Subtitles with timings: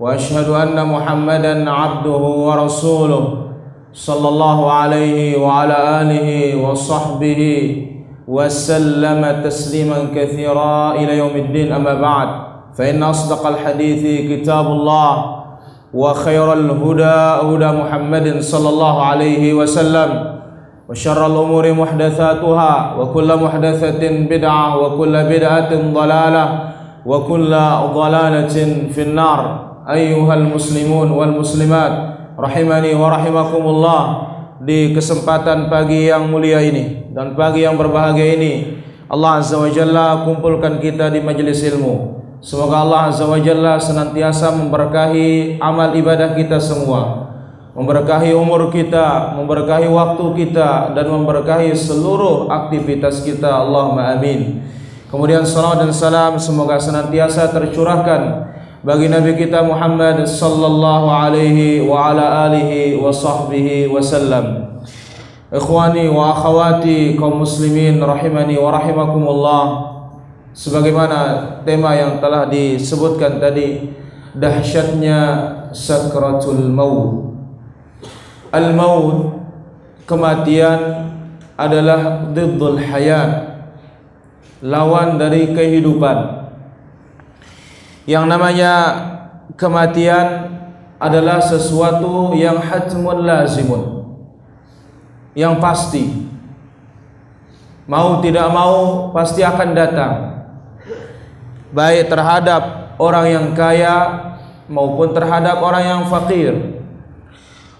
[0.00, 3.24] وأشهد أن محمدا عبده ورسوله
[3.92, 6.28] صلى الله عليه وعلى آله
[6.64, 7.42] وصحبه
[8.28, 11.72] وسلم تسليما كثيرا إلى يوم الدين.
[11.72, 12.28] أما بعد
[12.78, 15.36] فإن أصدق الحديث كتاب الله
[15.94, 20.40] وخير الهدى هدى محمد صلى الله عليه وسلم
[20.88, 26.44] وشر الأمور محدثاتها وكل محدثة بدعة وكل بدعة ضلالة
[27.06, 27.50] وكل
[27.94, 28.56] ضلالة
[28.94, 29.69] في النار.
[29.90, 34.02] Ayyuhal muslimun wal muslimat rahimani wa rahimakumullah
[34.62, 38.52] di kesempatan pagi yang mulia ini dan pagi yang berbahagia ini
[39.10, 42.22] Allah azza wa jalla kumpulkan kita di majelis ilmu.
[42.38, 47.30] Semoga Allah azza wa jalla senantiasa memberkahi amal ibadah kita semua
[47.74, 53.50] memberkahi umur kita memberkahi waktu kita dan memberkahi seluruh aktivitas kita.
[53.50, 54.62] Allahumma amin.
[55.10, 58.46] Kemudian salam dan salam semoga senantiasa tercurahkan
[58.80, 64.80] bagi Nabi kita Muhammad sallallahu alaihi wa ala alihi wa sahbihi wasallam.
[65.52, 69.64] Ikhwani wa akhwati kaum muslimin rahimani wa rahimakumullah.
[70.56, 71.18] Sebagaimana
[71.68, 73.92] tema yang telah disebutkan tadi,
[74.32, 75.18] dahsyatnya
[75.76, 77.36] sakratul maut.
[78.48, 79.44] Al-maut
[80.08, 81.12] kematian
[81.60, 83.60] adalah diddul hayat.
[84.64, 86.39] Lawan dari kehidupan
[88.10, 88.74] yang namanya
[89.54, 90.58] kematian
[90.98, 93.82] adalah sesuatu yang hatmun lazimun.
[95.38, 96.04] Yang pasti.
[97.86, 100.14] Mau tidak mau pasti akan datang.
[101.70, 103.94] Baik terhadap orang yang kaya
[104.66, 106.82] maupun terhadap orang yang fakir.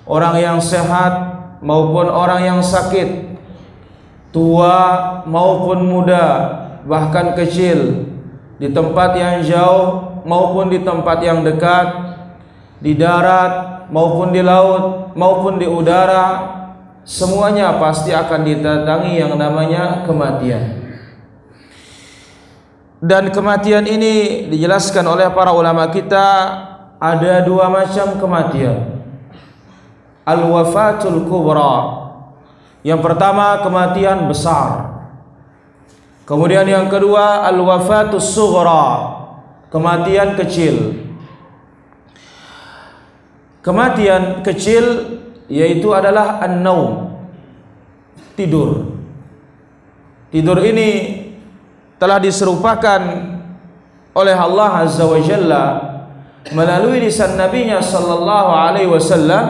[0.07, 3.35] Orang yang sehat maupun orang yang sakit.
[4.31, 4.79] Tua
[5.27, 6.55] maupun muda
[6.87, 8.07] bahkan kecil.
[8.63, 11.87] Di tempat yang jauh maupun di tempat yang dekat,
[12.81, 16.59] di darat maupun di laut maupun di udara,
[17.05, 20.81] semuanya pasti akan didatangi yang namanya kematian.
[23.01, 26.27] Dan kematian ini dijelaskan oleh para ulama kita
[27.01, 29.01] ada dua macam kematian.
[30.29, 31.97] Al-wafatul kubra.
[32.85, 35.01] Yang pertama kematian besar.
[36.29, 39.20] Kemudian yang kedua al-wafatus sughra
[39.71, 41.07] kematian kecil.
[43.63, 44.85] Kematian kecil
[45.47, 47.15] yaitu adalah an-naum.
[48.35, 48.99] Tidur.
[50.31, 50.91] Tidur ini
[51.99, 53.01] telah diserupakan
[54.15, 55.65] oleh Allah Azza wa Jalla
[56.55, 59.45] melalui lisan nabinya sallallahu alaihi wasallam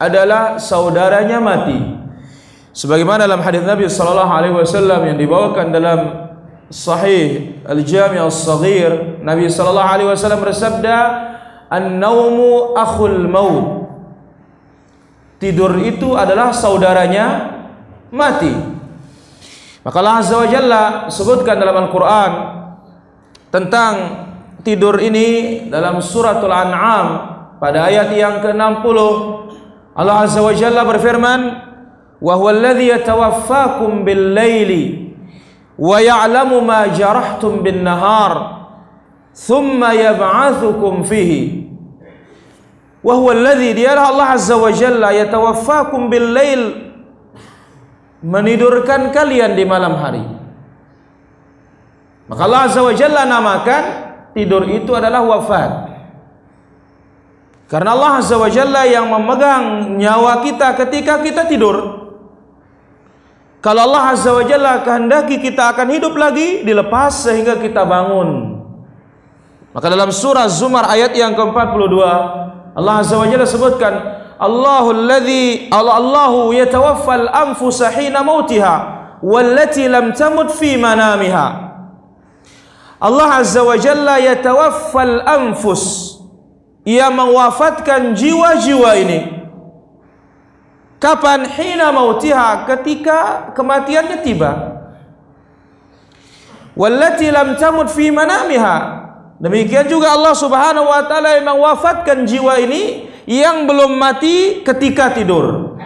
[0.00, 1.78] adalah saudaranya mati.
[2.74, 6.23] Sebagaimana dalam hadis Nabi sallallahu alaihi wasallam yang dibawakan dalam
[6.72, 10.98] Sahih Al-Jami' Al-Saghir Nabi sallallahu alaihi wasallam bersabda
[11.68, 13.66] An-naumu akhul maut.
[15.42, 17.50] Tidur itu adalah saudaranya
[18.14, 18.52] mati.
[19.84, 20.82] Maka Allah Azza wa Jalla
[21.12, 22.32] sebutkan dalam Al-Quran
[23.52, 23.94] Tentang
[24.64, 27.06] tidur ini dalam suratul An'am
[27.60, 28.98] Pada ayat yang ke-60.
[29.92, 31.40] Allah Azza wa Jalla berfirman
[32.16, 35.03] Wa huwa alladhi yatawaffakum bil-laili
[35.74, 38.66] wa ya'lamu ma jarahtum bin nahar
[39.34, 41.66] thumma yab'athukum fihi.
[43.04, 46.62] Wa huwa alladhi dialah Allah azza wa jalla yatawaffakum bil lail
[48.24, 50.24] menidurkan kalian di malam hari.
[52.24, 53.84] Maka Allah azza wa jalla namakan
[54.32, 55.72] tidur itu adalah wafat.
[57.68, 62.03] Karena Allah azza wa jalla yang memegang nyawa kita ketika kita tidur
[63.64, 68.60] kalau Allah Azza wa Jalla kehendaki kita akan hidup lagi, dilepas sehingga kita bangun.
[69.72, 71.96] Maka dalam surah Zumar ayat yang ke-42,
[72.76, 73.94] Allah Azza wa Jalla sebutkan,
[74.36, 78.74] Allahu alladhi Allah Allahu yatawaffal anfusa hina mautiha
[79.24, 81.46] wallati lam tamut fi manamiha.
[83.00, 86.12] Allah Azza wa Jalla yatawaffal anfus.
[86.84, 89.33] Ia mewafatkan jiwa-jiwa ini
[91.02, 94.52] Kapan hina mautiha ketika kematiannya tiba.
[96.74, 99.04] Wallati lam tamut fi manamiha.
[99.38, 105.76] Demikian juga Allah Subhanahu wa taala yang mewafatkan jiwa ini yang belum mati ketika tidur.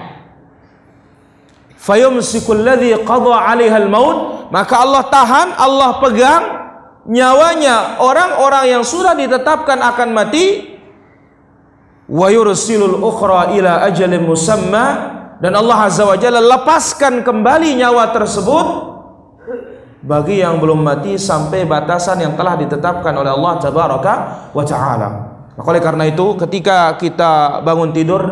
[1.79, 6.43] Fayumsikul ladzi qada 'alaihal maut, maka Allah tahan, Allah pegang
[7.09, 10.77] nyawanya orang-orang yang sudah ditetapkan akan mati
[12.09, 14.85] wa yursilul ukhra ila ajalin musamma
[15.39, 18.67] dan Allah azza wa jalla lepaskan kembali nyawa tersebut
[20.03, 24.15] bagi yang belum mati sampai batasan yang telah ditetapkan oleh Allah tabaraka
[24.57, 25.09] wa taala.
[25.59, 28.23] Maka oleh karena itu ketika kita bangun tidur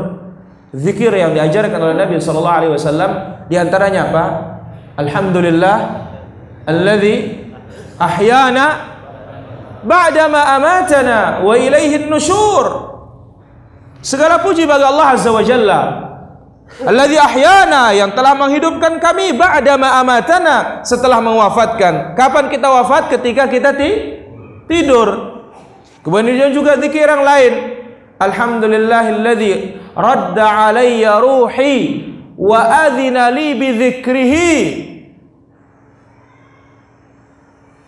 [0.70, 3.10] zikir yang diajarkan oleh Nabi sallallahu alaihi wasallam
[3.50, 4.24] di antaranya apa?
[4.94, 5.76] Alhamdulillah
[6.70, 7.16] alladzi
[7.98, 8.66] ahyana
[9.82, 12.85] ba'dama amatana wa ilaihi nusyur.
[14.06, 15.80] Segala puji bagi Allah Azza wa Jalla.
[16.86, 22.14] Alladzi ahyana yang telah menghidupkan kami ba'dama amatana setelah mewafatkan.
[22.14, 23.10] Kapan kita wafat?
[23.18, 24.22] Ketika kita ti
[24.70, 25.42] tidur.
[26.06, 27.82] Kemudian juga zikir yang lain.
[28.22, 32.06] Alhamdulillahilladzi radda alayya ruhi
[32.38, 34.54] wa adzina li bi dzikrihi.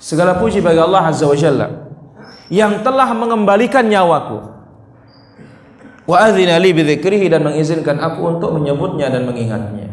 [0.03, 1.87] Segala puji bagi Allah Azza wa Jalla
[2.51, 4.58] yang telah mengembalikan nyawaku.
[6.09, 9.93] Wa adzina li bi dzikrihi dan mengizinkan aku untuk menyebutnya dan mengingatnya.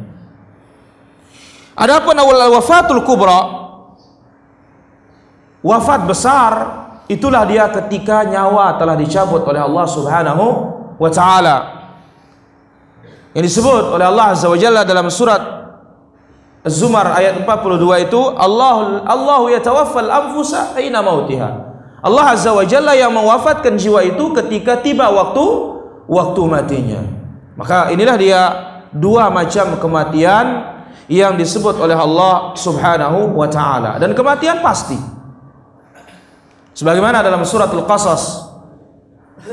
[1.75, 3.67] Adapun awal wafatul kubra
[5.59, 6.51] wafat besar
[7.11, 10.45] itulah dia ketika nyawa telah dicabut oleh Allah Subhanahu
[10.95, 11.55] wa taala.
[13.35, 15.43] Yang disebut oleh Allah Azza wa Jalla dalam surat
[16.63, 21.75] Az-Zumar ayat 42 itu Allah Allah yatawaffal anfusa aina mautiha.
[21.99, 25.74] Allah Azza wa Jalla yang mewafatkan jiwa itu ketika tiba waktu
[26.05, 27.01] waktu matinya.
[27.55, 28.41] Maka inilah dia
[28.91, 30.75] dua macam kematian
[31.11, 33.97] yang disebut oleh Allah Subhanahu wa taala.
[34.01, 34.97] Dan kematian pasti.
[36.75, 38.51] Sebagaimana dalam surat Al-Qasas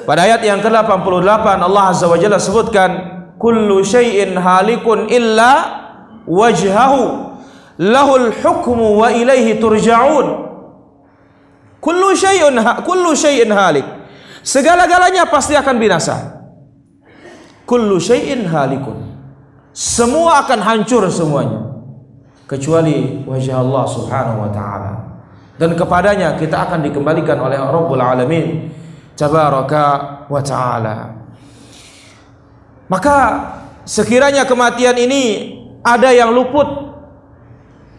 [0.03, 2.91] pada ayat yang ke-88 Allah Azza wa Jalla sebutkan
[3.39, 5.53] kullu syai'in halikun illa
[6.27, 7.31] wajhahu.
[7.79, 10.51] Lahul hukmu wa ilaihi turja'un.
[11.79, 13.87] Kullu syai'un kullu syai'in halik.
[14.43, 16.42] Segala-galanya pasti akan binasa
[17.67, 19.13] kullu syai'in halikun.
[19.73, 21.73] Semua akan hancur semuanya.
[22.45, 24.93] Kecuali wajah Allah Subhanahu wa taala.
[25.57, 28.69] Dan kepadanya kita akan dikembalikan oleh Rabbul Alamin.
[29.17, 29.85] Tabaraka
[30.29, 30.97] wa taala.
[32.93, 33.17] Maka
[33.89, 36.93] sekiranya kematian ini ada yang luput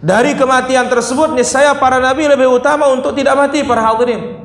[0.04, 4.44] dari kematian tersebut niscaya para nabi lebih utama untuk tidak mati para hadirin.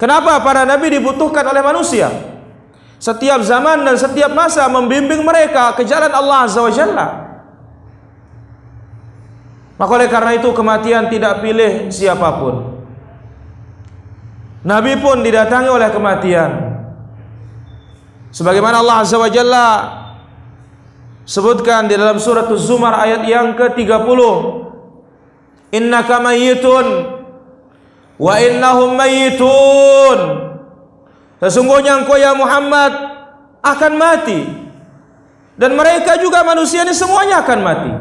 [0.00, 2.08] Kenapa para nabi dibutuhkan oleh manusia?
[3.00, 7.08] Setiap zaman dan setiap masa membimbing mereka ke jalan Allah Azza wa Jalla.
[9.80, 12.84] Maka oleh karena itu kematian tidak pilih siapapun.
[14.60, 16.76] Nabi pun didatangi oleh kematian.
[18.28, 19.68] Sebagaimana Allah Azza wa Jalla
[21.24, 24.20] sebutkan di dalam surat Az-Zumar ayat yang ke-30
[25.72, 26.86] innaka mayyitun
[28.20, 30.49] wa innahum mayyitun
[31.40, 32.92] sesungguhnya engkau ya Muhammad
[33.64, 34.40] akan mati.
[35.60, 37.92] Dan mereka juga manusia ini semuanya akan mati.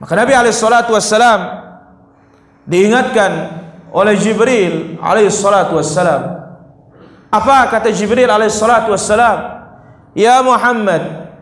[0.00, 1.40] Maka Nabi alaihi salatu wassalam
[2.64, 3.62] diingatkan
[3.92, 6.42] oleh Jibril alaihi salatu wassalam
[7.32, 9.64] apa kata Jibril alaihi salatu wassalam
[10.12, 11.32] Ya Muhammad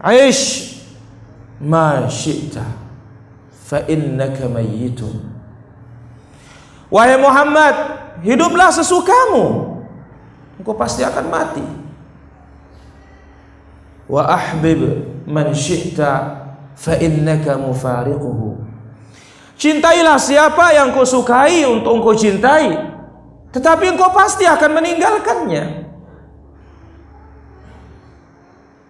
[0.00, 0.72] Aish
[1.60, 2.64] Ma syi'ta
[3.52, 5.39] Fa innaka mayyitun
[6.90, 7.74] Wahai Muhammad
[8.20, 9.72] Hiduplah sesukamu.
[10.60, 11.64] Engkau pasti akan mati.
[14.04, 16.36] Wa ahbib Man syi'ta
[16.76, 18.60] Fa innaka mufariquhu.
[19.60, 22.72] Cintailah siapa yang kau sukai untuk engkau cintai
[23.52, 25.64] Tetapi engkau pasti akan meninggalkannya.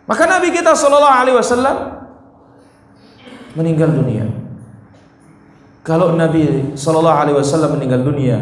[0.06, 1.76] Maka Nabi kita Shallallahu Alaihi Wasallam
[3.54, 4.29] meninggal dunia.
[5.80, 8.36] Kalau Nabi Shallallahu Alaihi Wasallam meninggal dunia,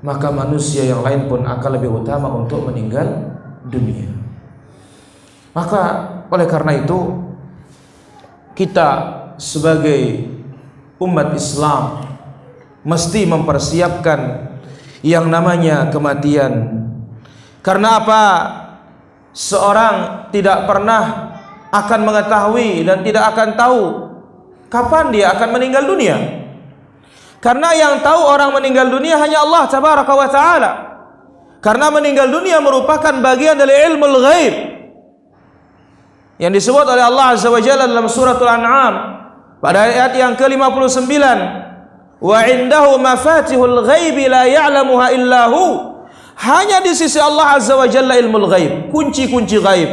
[0.00, 3.36] maka manusia yang lain pun akan lebih utama untuk meninggal
[3.68, 4.08] dunia.
[5.52, 5.82] Maka
[6.32, 7.24] oleh karena itu
[8.56, 8.88] kita
[9.36, 10.28] sebagai
[10.98, 12.10] umat Islam
[12.80, 14.20] mesti mempersiapkan
[15.04, 16.84] yang namanya kematian.
[17.60, 18.22] Karena apa?
[19.34, 21.34] seorang tidak pernah
[21.74, 23.80] akan mengetahui dan tidak akan tahu
[24.70, 26.43] kapan dia akan meninggal dunia.
[27.44, 30.72] Karena yang tahu orang meninggal dunia hanya Allah tabaraka wa taala.
[31.60, 34.54] Karena meninggal dunia merupakan bagian dari ilmu ghaib.
[36.40, 38.94] Yang disebut oleh Allah Azza wa Jalla dalam suratul An'am
[39.60, 41.14] pada ayat yang ke-59
[42.24, 45.92] wa indahu mafatihul ghaibi la ya'lamuha illa hu
[46.34, 49.90] Hanya di sisi Allah Azza wa Jalla ilmu ghaib, kunci-kunci ghaib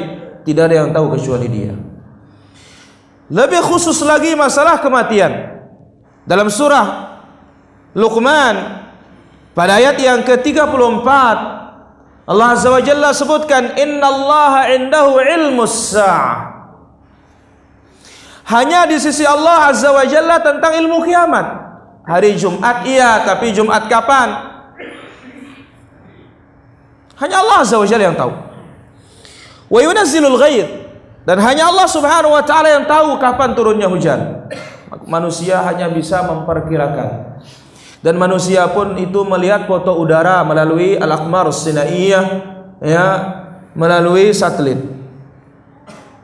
[0.47, 1.75] tidak ada yang tahu kecuali Dia.
[3.31, 5.61] Lebih khusus lagi masalah kematian.
[6.25, 7.10] Dalam surah
[7.91, 8.87] Luqman
[9.51, 11.07] pada ayat yang ke-34
[12.31, 16.63] Allah Azza wa Jalla sebutkan innallaha indahu ilmus sa'ah.
[18.47, 21.71] Hanya di sisi Allah Azza wa Jalla tentang ilmu kiamat.
[22.07, 24.29] Hari Jumat iya, tapi Jumat kapan?
[27.19, 28.31] Hanya Allah Azza wa Jalla yang tahu.
[29.71, 30.67] Wa yunazzilul ghair
[31.23, 34.49] dan hanya Allah Subhanahu wa taala yang tahu kapan turunnya hujan.
[35.07, 37.30] Manusia hanya bisa memperkirakan.
[38.01, 42.25] Dan manusia pun itu melihat foto udara melalui al-aqmar sinaiyah
[42.81, 43.05] ya,
[43.77, 44.81] melalui satelit.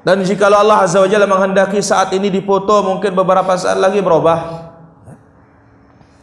[0.02, 4.66] Dan jika Allah Azza wa Jalla menghendaki saat ini dipoto mungkin beberapa saat lagi berubah.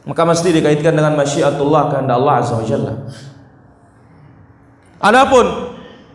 [0.04, 2.92] Maka mesti dikaitkan dengan masyiatullah kehendak Allah Azza wa Jalla.
[5.04, 5.46] Adapun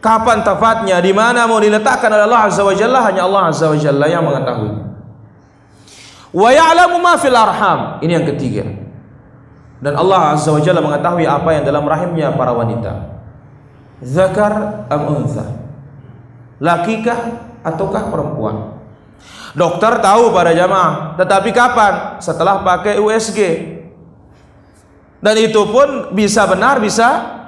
[0.03, 3.77] kapan tepatnya di mana mau diletakkan oleh Allah Azza wa Jalla hanya Allah Azza wa
[3.79, 4.72] Jalla yang mengetahui.
[6.36, 8.03] Wa ya'lamu ma fil arham.
[8.03, 8.88] Ini yang ketiga.
[9.79, 13.19] Dan Allah Azza wa Jalla mengetahui apa yang dalam rahimnya para wanita.
[14.03, 15.48] Zakar am untha.
[16.59, 17.19] Lakikah
[17.63, 18.75] ataukah perempuan?
[19.55, 22.19] Dokter tahu pada jamaah, tetapi kapan?
[22.19, 23.39] Setelah pakai USG.
[25.19, 27.39] Dan itu pun bisa benar, bisa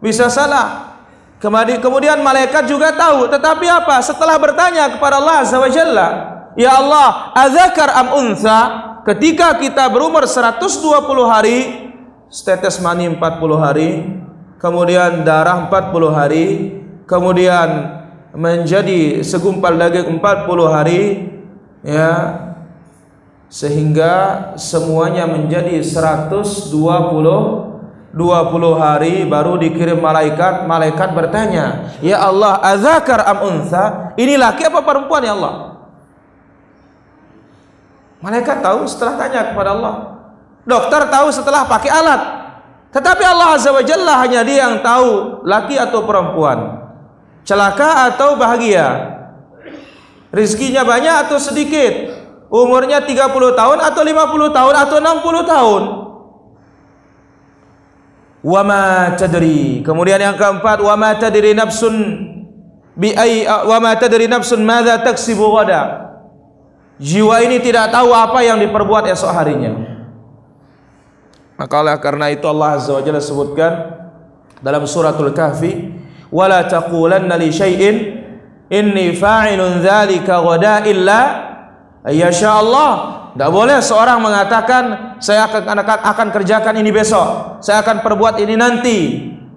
[0.00, 0.96] bisa salah.
[1.40, 4.00] Kemudian malaikat juga tahu, tetapi apa?
[4.00, 6.08] Setelah bertanya kepada Allah Azza wa Jalla,
[6.56, 8.60] "Ya Allah, adzakar am untha?"
[9.04, 10.80] Ketika kita berumur 120
[11.28, 11.92] hari,
[12.32, 13.20] setetes mani 40
[13.60, 14.00] hari,
[14.56, 16.46] kemudian darah 40 hari,
[17.04, 18.00] kemudian
[18.32, 21.00] menjadi segumpal daging 40 hari,
[21.84, 22.12] ya
[23.52, 24.12] sehingga
[24.56, 26.72] semuanya menjadi 120
[28.14, 34.14] 20 hari baru dikirim malaikat malaikat bertanya ya Allah azakar am untha?
[34.14, 35.73] Ini laki apa perempuan ya Allah
[38.24, 39.94] malaikat tahu setelah tanya kepada Allah.
[40.64, 42.22] Dokter tahu setelah pakai alat.
[42.88, 46.88] Tetapi Allah azza wa jalla hanya dia yang tahu laki atau perempuan.
[47.44, 49.12] Celaka atau bahagia?
[50.32, 52.16] Rizkinya banyak atau sedikit?
[52.48, 55.82] Umurnya 30 tahun atau 50 tahun atau 60 tahun?
[58.44, 59.84] Wama tadri.
[59.84, 61.96] Kemudian yang keempat wama tadri nafsun
[62.94, 66.03] bi ai wama tadri nafsun madza taksibu ghada.
[66.94, 69.74] Jiwa ini tidak tahu apa yang diperbuat esok harinya.
[71.58, 73.72] Maka oleh karena itu Allah Azza wa Jalla sebutkan
[74.62, 75.90] dalam suratul Kahfi,
[76.30, 77.96] "Wala taqulanna li syai'in
[78.70, 81.20] inni fa'ilun dzalika ghada illa
[82.06, 82.90] ayyasha Allah."
[83.34, 88.54] Tidak boleh seorang mengatakan saya akan, akan akan kerjakan ini besok, saya akan perbuat ini
[88.54, 88.98] nanti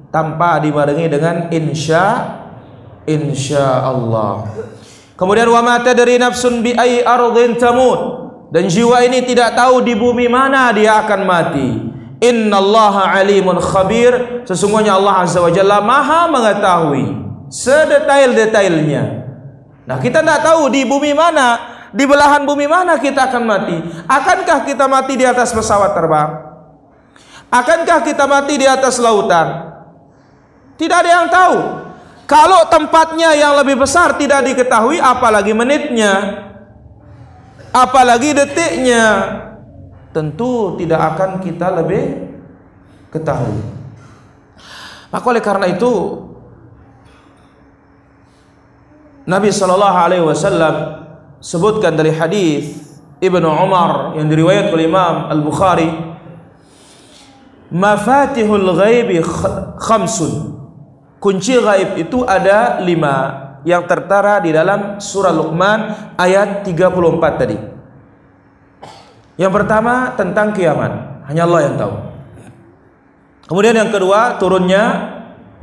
[0.10, 2.25] tanpa dibarengi dengan insya
[3.06, 4.50] insya Allah.
[5.17, 9.97] Kemudian wa mata dari nafsun bi ai ardhin tamut dan jiwa ini tidak tahu di
[9.97, 11.69] bumi mana dia akan mati.
[12.17, 17.05] Innallaha alimun khabir sesungguhnya Allah azza wa jalla maha mengetahui
[17.50, 19.03] sedetail-detailnya.
[19.89, 23.77] Nah, kita tidak tahu di bumi mana di belahan bumi mana kita akan mati?
[24.05, 26.29] Akankah kita mati di atas pesawat terbang?
[27.47, 29.71] Akankah kita mati di atas lautan?
[30.77, 31.87] Tidak ada yang tahu.
[32.27, 36.43] Kalau tempatnya yang lebih besar tidak diketahui, apalagi menitnya,
[37.72, 39.05] apalagi detiknya,
[40.12, 42.36] tentu tidak akan kita lebih
[43.15, 43.63] ketahui.
[45.07, 45.93] Maka oleh karena itu,
[49.24, 50.75] Nabi Shallallahu Alaihi Wasallam
[51.39, 52.91] sebutkan dari hadis
[53.24, 55.89] Ibnu Umar yang diriwayatkan oleh Imam Al-Bukhari
[57.67, 59.19] Mafatihul ghaibi
[59.79, 60.57] khamsun
[61.17, 67.57] Kunci gaib itu ada lima yang tertara di dalam surah Luqman ayat 34 tadi.
[69.38, 71.93] Yang pertama tentang kiamat, hanya Allah yang tahu.
[73.47, 74.83] Kemudian yang kedua turunnya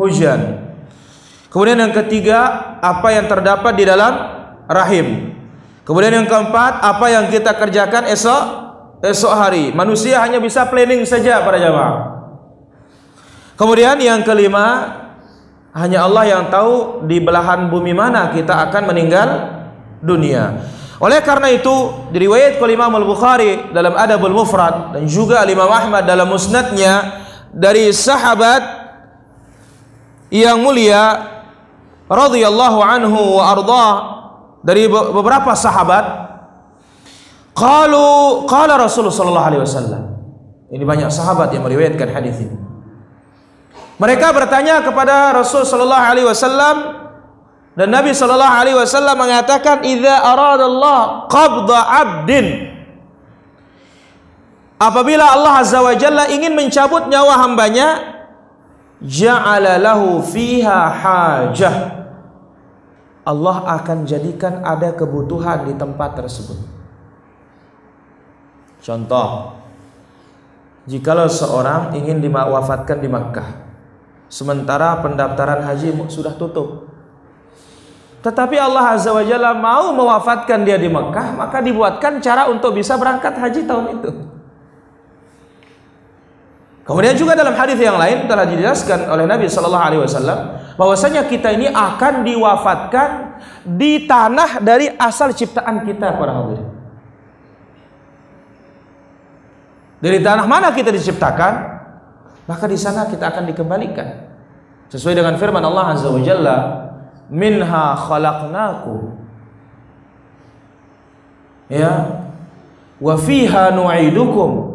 [0.01, 0.73] hujan.
[1.51, 4.13] Kemudian yang ketiga apa yang terdapat di dalam
[4.67, 5.37] rahim.
[5.85, 8.43] Kemudian yang keempat, apa yang kita kerjakan esok
[9.05, 9.71] esok hari.
[9.71, 11.97] Manusia hanya bisa planning saja para jamaah.
[13.55, 15.04] Kemudian yang kelima,
[15.75, 19.29] hanya Allah yang tahu di belahan bumi mana kita akan meninggal
[19.99, 20.71] dunia.
[21.03, 26.31] Oleh karena itu, diriwayat oleh Imam Al-Bukhari dalam Adabul Mufrad dan juga Imam Ahmad dalam
[26.31, 28.63] musnadnya dari sahabat
[30.31, 31.27] yang mulia
[32.07, 33.93] radhiyallahu anhu wa ardhah
[34.63, 36.07] dari beberapa sahabat
[37.59, 40.03] qalu qala Rasulullah sallallahu alaihi wasallam.
[40.71, 42.64] Ini banyak sahabat yang meriwayatkan hadis ini
[43.95, 46.77] Mereka bertanya kepada Rasul sallallahu alaihi wasallam
[47.75, 52.75] dan Nabi sallallahu alaihi wasallam mengatakan idza aradallah qabda 'abdin
[54.75, 58.19] Apabila Allah azza wa jalla ingin mencabut nyawa hambanya
[59.01, 61.77] ja'ala lahu fiha hajah
[63.25, 66.61] Allah akan jadikan ada kebutuhan di tempat tersebut.
[68.85, 69.57] Contoh,
[70.85, 73.64] jikalau seorang ingin diwafatkan di Makkah,
[74.35, 76.91] sementara pendaftaran haji sudah tutup.
[78.27, 82.99] Tetapi Allah Azza wa Jalla mau mewafatkan dia di Mekah, maka dibuatkan cara untuk bisa
[82.99, 84.11] berangkat haji tahun itu.
[86.85, 90.39] Kemudian juga dalam hadis yang lain telah dijelaskan oleh Nabi Shallallahu Alaihi Wasallam
[90.77, 93.09] bahwasanya kita ini akan diwafatkan
[93.65, 96.69] di tanah dari asal ciptaan kita para hadirin.
[100.05, 101.74] Dari tanah mana kita diciptakan,
[102.45, 104.33] maka di sana kita akan dikembalikan.
[104.93, 106.57] Sesuai dengan firman Allah Azza wa Jalla,
[107.33, 109.17] "Minha khalaqnakum."
[111.73, 112.25] Ya.
[113.01, 114.75] Wa fiha nu'idukum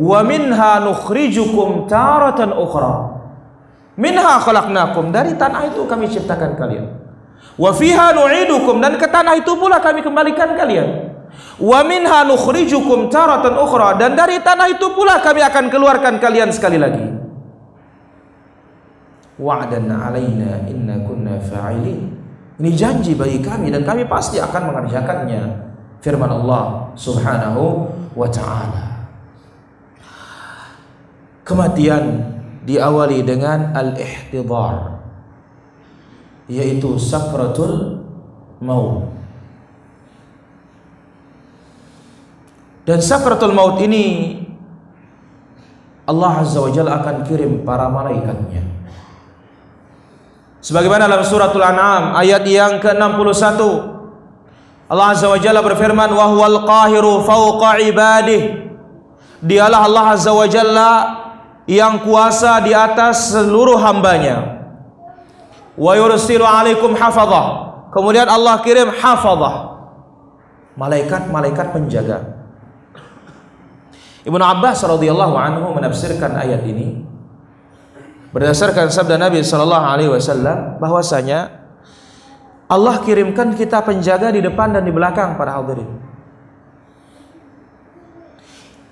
[0.00, 3.20] wa minha nukhrijukum taratan ukhra
[4.00, 6.88] minha khalaqnakum dari tanah itu kami ciptakan kalian
[7.60, 11.09] wa fiha nu'idukum dan ke tanah itu pula kami kembalikan kalian
[11.60, 13.96] wa minha nukhrijukum taratan ukhra.
[14.00, 17.06] Dan dari tanah itu pula kami akan keluarkan kalian sekali lagi.
[19.40, 22.00] Wa'dan alaina inna kunna fa'ilin.
[22.60, 25.42] Ini janji bagi kami dan kami pasti akan mengerjakannya.
[26.00, 28.84] Firman Allah subhanahu wa ta'ala.
[31.44, 32.04] Kematian
[32.68, 35.00] diawali dengan al-ihtidar
[36.50, 38.02] yaitu sakratul
[38.58, 39.19] maut.
[42.90, 44.34] Dan sakratul maut ini
[46.10, 48.66] Allah Azza wa Jalla akan kirim para malaikatnya.
[50.58, 53.62] Sebagaimana dalam suratul An'am ayat yang ke-61
[54.90, 58.74] Allah Azza wa Jalla berfirman wa huwal qahiru fawqa ibadihi.
[59.38, 60.90] Dialah Allah Azza wa Jalla
[61.70, 64.66] yang kuasa di atas seluruh hambanya.
[65.78, 67.70] Wa yursilu alaikum hafadhah.
[67.94, 69.78] Kemudian Allah kirim hafadhah.
[70.74, 72.39] Malaikat-malaikat penjaga
[74.30, 77.02] Ibnu Abbas radhiyallahu anhu menafsirkan ayat ini
[78.30, 81.50] berdasarkan sabda Nabi sallallahu alaihi wasallam bahwasanya
[82.70, 86.10] Allah kirimkan kita penjaga di depan dan di belakang para hadirin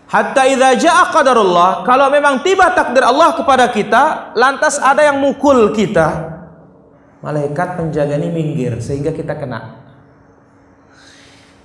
[0.09, 5.68] Hatta idza jaa qadarullah, kalau memang tiba takdir Allah kepada kita, lantas ada yang mukul
[5.77, 6.33] kita,
[7.20, 9.88] malaikat penjaga ini minggir sehingga kita kena.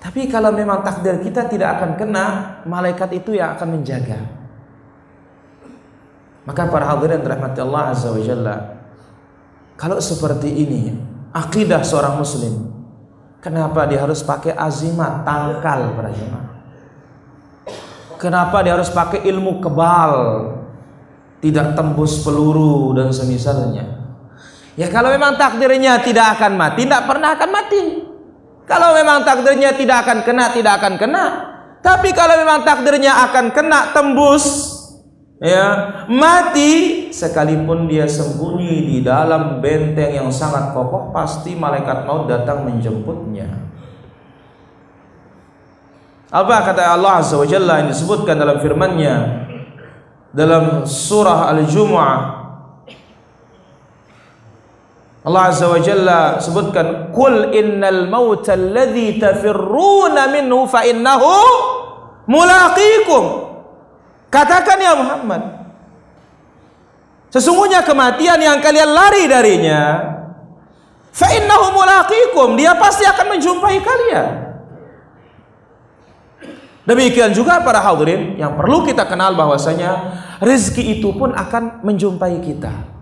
[0.04, 2.26] Tapi kalau memang takdir kita tidak akan kena,
[2.68, 4.20] malaikat itu yang akan menjaga.
[6.44, 8.84] Maka para hadirin rahmati Allah azza wa jalla,
[9.80, 10.92] kalau seperti ini
[11.32, 12.68] akidah seorang muslim,
[13.40, 16.52] kenapa dia harus pakai azimat, tangkal para jemaah?
[18.20, 20.14] Kenapa dia harus pakai ilmu kebal?
[21.40, 24.04] Tidak tembus peluru dan semisalnya.
[24.76, 28.13] Ya kalau memang takdirnya tidak akan mati, tidak pernah akan mati.
[28.64, 31.26] Kalau memang takdirnya tidak akan kena, tidak akan kena.
[31.84, 34.72] Tapi kalau memang takdirnya akan kena tembus,
[35.44, 42.64] ya mati sekalipun dia sembunyi di dalam benteng yang sangat kokoh, pasti malaikat maut datang
[42.64, 43.52] menjemputnya.
[46.34, 49.16] Apa kata Allah Azza wa Jalla yang disebutkan dalam firman-Nya
[50.34, 52.43] dalam surah Al-Jumu'ah
[55.24, 61.32] Allah Azza wa Jalla sebutkan Qul innal mauta alladhi tafirruna minhu fa innahu
[62.28, 63.24] mulaqikum
[64.28, 65.42] Katakan ya Muhammad
[67.32, 69.82] Sesungguhnya kematian yang kalian lari darinya
[71.16, 74.44] fa innahu mulaqikum dia pasti akan menjumpai kalian
[76.84, 82.93] Demikian juga para hadirin yang perlu kita kenal bahwasanya rezeki itu pun akan menjumpai kita.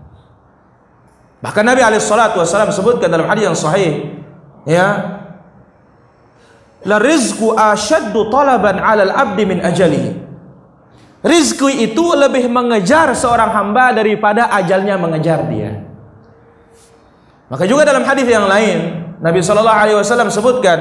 [1.42, 4.14] Bahkan Nabi alaihi salatu wasallam sebutkan dalam hadis yang sahih,
[4.62, 5.18] ya.
[6.86, 10.22] La rizqu ashaddu talaban 'ala al-'abdi min ajalihi.
[11.22, 15.86] Rizki itu lebih mengejar seorang hamba daripada ajalnya mengejar dia.
[17.46, 20.78] Maka juga dalam hadis yang lain, Nabi sallallahu alaihi wasallam sebutkan,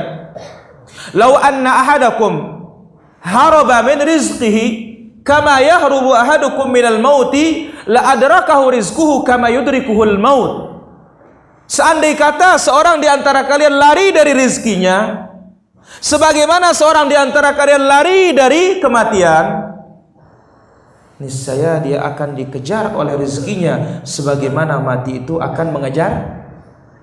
[1.13, 2.65] "Lau anna ahadakum
[3.21, 4.90] haraba min rizqihi
[5.21, 10.69] kama yahrubu ahadukum minal mauti la adrakahu rizquhu kama yudrikuhul maut
[11.71, 15.31] Seandai kata seorang di antara kalian lari dari rizkinya
[16.03, 19.71] sebagaimana seorang di antara kalian lari dari kematian
[21.21, 26.41] niscaya dia akan dikejar oleh rezekinya sebagaimana mati itu akan mengejar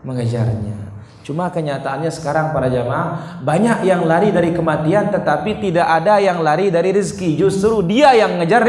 [0.03, 0.88] mengejarnya.
[1.29, 6.73] Cuma kenyataannya sekarang para jamaah banyak yang lari dari kematian tetapi tidak ada yang lari
[6.73, 7.37] dari rezeki.
[7.37, 8.65] Justru dia yang ngejar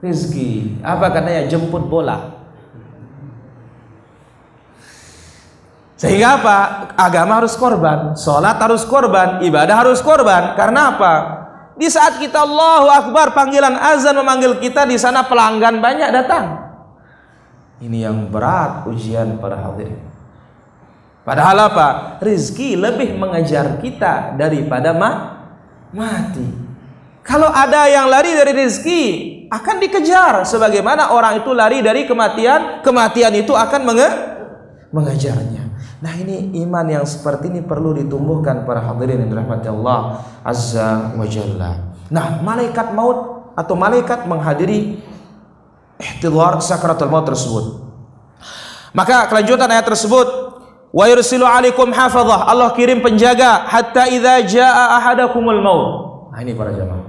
[0.00, 0.80] rezeki.
[0.80, 1.44] Apa katanya?
[1.52, 2.40] Jemput bola.
[6.00, 6.56] Sehingga apa?
[6.96, 10.56] Agama harus korban, sholat harus korban, ibadah harus korban.
[10.56, 11.14] Karena apa?
[11.76, 16.64] Di saat kita Allahu Akbar panggilan azan memanggil kita di sana pelanggan banyak datang.
[17.84, 20.11] Ini yang berat ujian para hadirin.
[21.22, 21.88] Padahal apa?
[22.18, 25.10] Rizki lebih mengejar kita daripada ma
[25.94, 26.46] mati.
[27.22, 29.02] Kalau ada yang lari dari rizki
[29.46, 34.08] akan dikejar sebagaimana orang itu lari dari kematian, kematian itu akan menge
[34.90, 35.62] mengejarnya.
[36.02, 41.26] Nah ini iman yang seperti ini perlu ditumbuhkan para hadirin yang dirahmati Allah Azza wa
[41.30, 41.94] Jalla.
[42.10, 44.98] Nah malaikat maut atau malaikat menghadiri
[46.02, 47.86] ihtidhar sakratul maut tersebut.
[48.90, 50.51] Maka kelanjutan ayat tersebut
[50.92, 55.88] wa yursilu alaikum hafazah Allah kirim penjaga hatta idza jaa ahadakumul maut.
[56.30, 57.08] Nah ini para jamaah.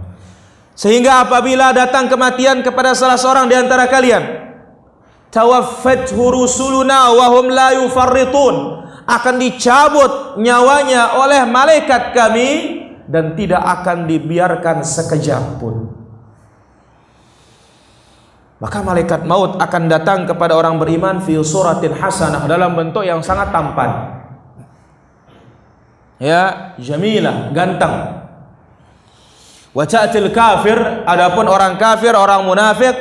[0.73, 4.23] Sehingga apabila datang kematian kepada salah seorang di antara kalian
[5.29, 12.49] tawaffat rusuluna wa hum la yufarritun akan dicabut nyawanya oleh malaikat kami
[13.05, 16.02] dan tidak akan dibiarkan sekejap pun.
[18.63, 23.51] Maka malaikat maut akan datang kepada orang beriman fi suratin hasanah dalam bentuk yang sangat
[23.51, 24.23] tampan.
[26.15, 28.23] Ya, jamilah, ganteng.
[29.75, 32.95] Wa ta'til kafir, adapun orang kafir, orang munafik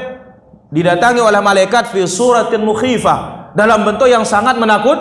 [0.75, 4.99] didatangi oleh malaikat fi suratin mukhifah dalam bentuk yang sangat menakut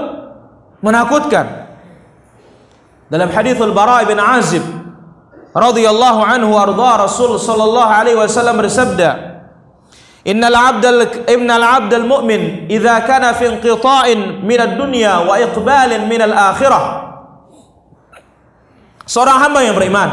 [0.86, 1.74] menakutkan.
[3.10, 4.62] Dalam hadis Al-Bara bin Azib
[5.58, 9.31] radhiyallahu anhu arda Rasul sallallahu alaihi wasallam bersabda,
[10.21, 16.84] "Innal 'abdal innal 'abdal mu'min idza kana fi inqita'in min ad-dunya wa iqbalin min al-akhirah."
[19.10, 20.10] Seorang hamba yang beriman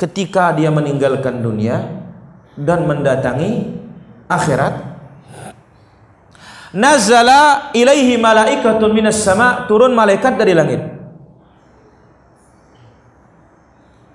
[0.00, 2.02] ketika dia meninggalkan dunia
[2.58, 3.78] dan mendatangi
[4.26, 4.74] akhirat
[6.72, 10.82] nazala ilaihi malaikatun minas sama turun malaikat dari langit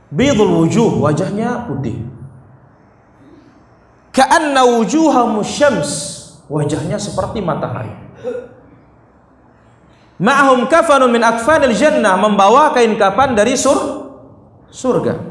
[0.10, 2.02] bidul wujuh wajahnya putih
[4.18, 6.18] ka'anna wujuhahum syams
[6.50, 7.94] wajahnya seperti matahari.
[10.18, 12.18] Ma'hum kafanun min akfanil jannah.
[12.18, 13.78] Membawa kain kafan dari sur
[14.74, 15.22] surga.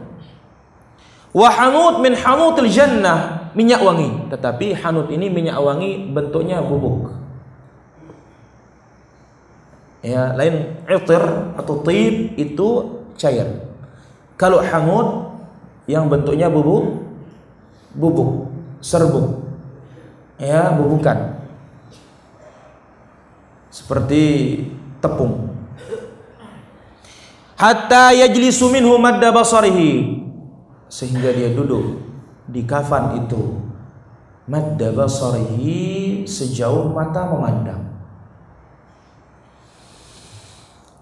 [1.35, 3.51] Wa hanut min hanutil jannah.
[3.57, 7.09] Minyak wangi, tetapi hanut ini minyak wangi bentuknya bubuk.
[10.05, 11.25] Ya, lain itir
[11.57, 12.69] atau tib itu
[13.17, 13.65] cair.
[14.37, 15.41] Kalau hanut
[15.89, 17.01] yang bentuknya bubuk
[17.97, 18.46] bubuk,
[18.81, 19.47] serbuk.
[20.37, 21.41] Ya, bubukan.
[23.73, 24.23] Seperti
[25.01, 25.53] tepung.
[27.57, 30.21] Hatta yajlisu minhu madda basarihi
[30.93, 32.05] sehingga dia duduk
[32.45, 33.59] di kafan itu
[34.45, 37.86] madda basarihi sejauh mata memandang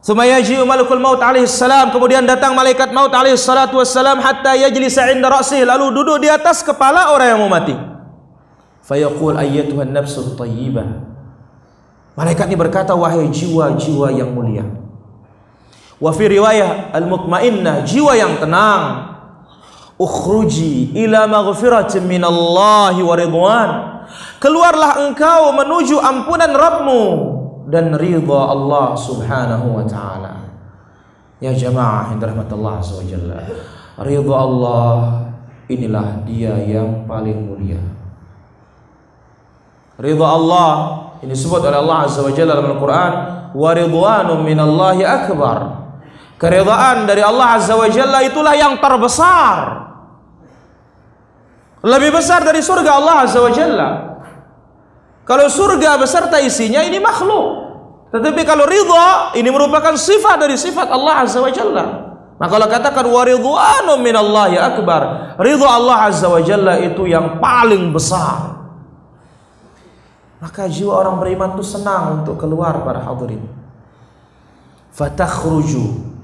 [0.05, 5.33] Sumayaji malakul maut alaihi salam kemudian datang malaikat maut alaihi salatu wassalam hatta yajlisa inda
[5.33, 7.73] ra'sih lalu duduk di atas kepala orang yang mau mati.
[8.85, 10.85] Fayaqul ayyatuhan nafsu thayyibah.
[12.21, 14.69] Malaikat ini berkata wahai jiwa-jiwa yang mulia.
[15.97, 19.09] Wa fi riwayah al-mutmainnah jiwa yang tenang
[19.97, 23.71] ukhruji ila maghfiratin minallahi wa ridwan
[24.43, 27.03] keluarlah engkau menuju ampunan Rabbmu
[27.69, 30.35] dan ridha Allah Subhanahu wa taala.
[31.43, 33.45] Ya jamaah yang dirahmatillah subhanahu
[34.01, 34.95] ridha Allah
[35.69, 37.81] inilah dia yang paling mulia.
[40.01, 40.71] Ridha Allah
[41.21, 43.13] ini disebut oleh Allah azza wa jalla dalam Al-Qur'an
[43.53, 45.59] wa ridwanun minallahi akbar.
[46.41, 49.85] Keridhaan dari Allah azza wa jalla itulah yang terbesar.
[51.85, 54.14] Lebih besar dari surga Allah Azza wa Jalla.
[55.25, 57.65] Kalau surga beserta isinya ini makhluk.
[58.13, 61.87] Tetapi kalau ridha ini merupakan sifat dari sifat Allah Azza wa Jalla.
[62.39, 65.03] Maka kalau katakan wa ridwanu Allah ya akbar.
[65.41, 68.55] Ridha Allah Azza wa Jalla itu yang paling besar.
[70.45, 73.41] Maka jiwa orang beriman itu senang untuk keluar para hadirin.
[74.93, 76.15] Fatakhruju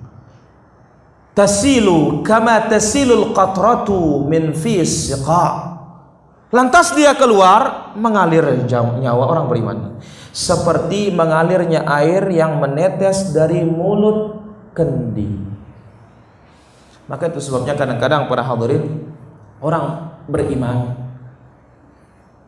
[1.35, 5.70] tasilu kama tasilul qatratu min fi siqa
[6.51, 9.79] lantas dia keluar mengalir nyawa orang beriman
[10.31, 14.43] seperti mengalirnya air yang menetes dari mulut
[14.75, 15.31] kendi
[17.11, 19.11] maka itu sebabnya kadang-kadang para hadirin
[19.59, 20.95] orang beriman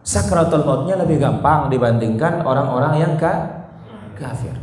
[0.02, 3.62] sakratul mautnya lebih gampang dibandingkan orang-orang yang ka
[4.18, 4.54] kafir.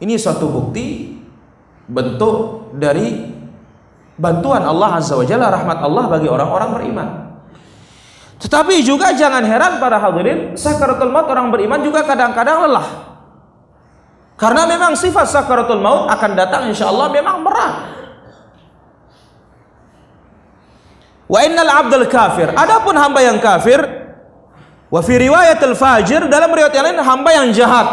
[0.00, 1.16] Ini suatu bukti
[1.84, 3.28] bentuk dari
[4.16, 7.08] bantuan Allah Azza wa Jalla, rahmat Allah bagi orang-orang beriman.
[8.40, 12.88] Tetapi juga jangan heran para hadirin, sakaratul maut orang beriman juga kadang-kadang lelah.
[14.40, 17.74] Karena memang sifat sakaratul maut akan datang insya Allah memang berat.
[21.28, 22.48] Wa innal abdul kafir.
[22.56, 23.84] Adapun hamba yang kafir,
[24.88, 27.88] wa fi riwayat al-fajir dalam riwayat yang lain hamba yang jahat.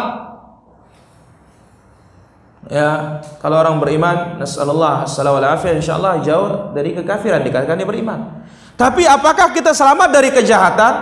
[2.68, 8.48] Ya, kalau orang beriman, nasallallahu alaihi insyaallah jauh dari kekafiran dikatakan dia beriman.
[8.78, 10.94] Tapi apakah kita selamat dari kejahatan?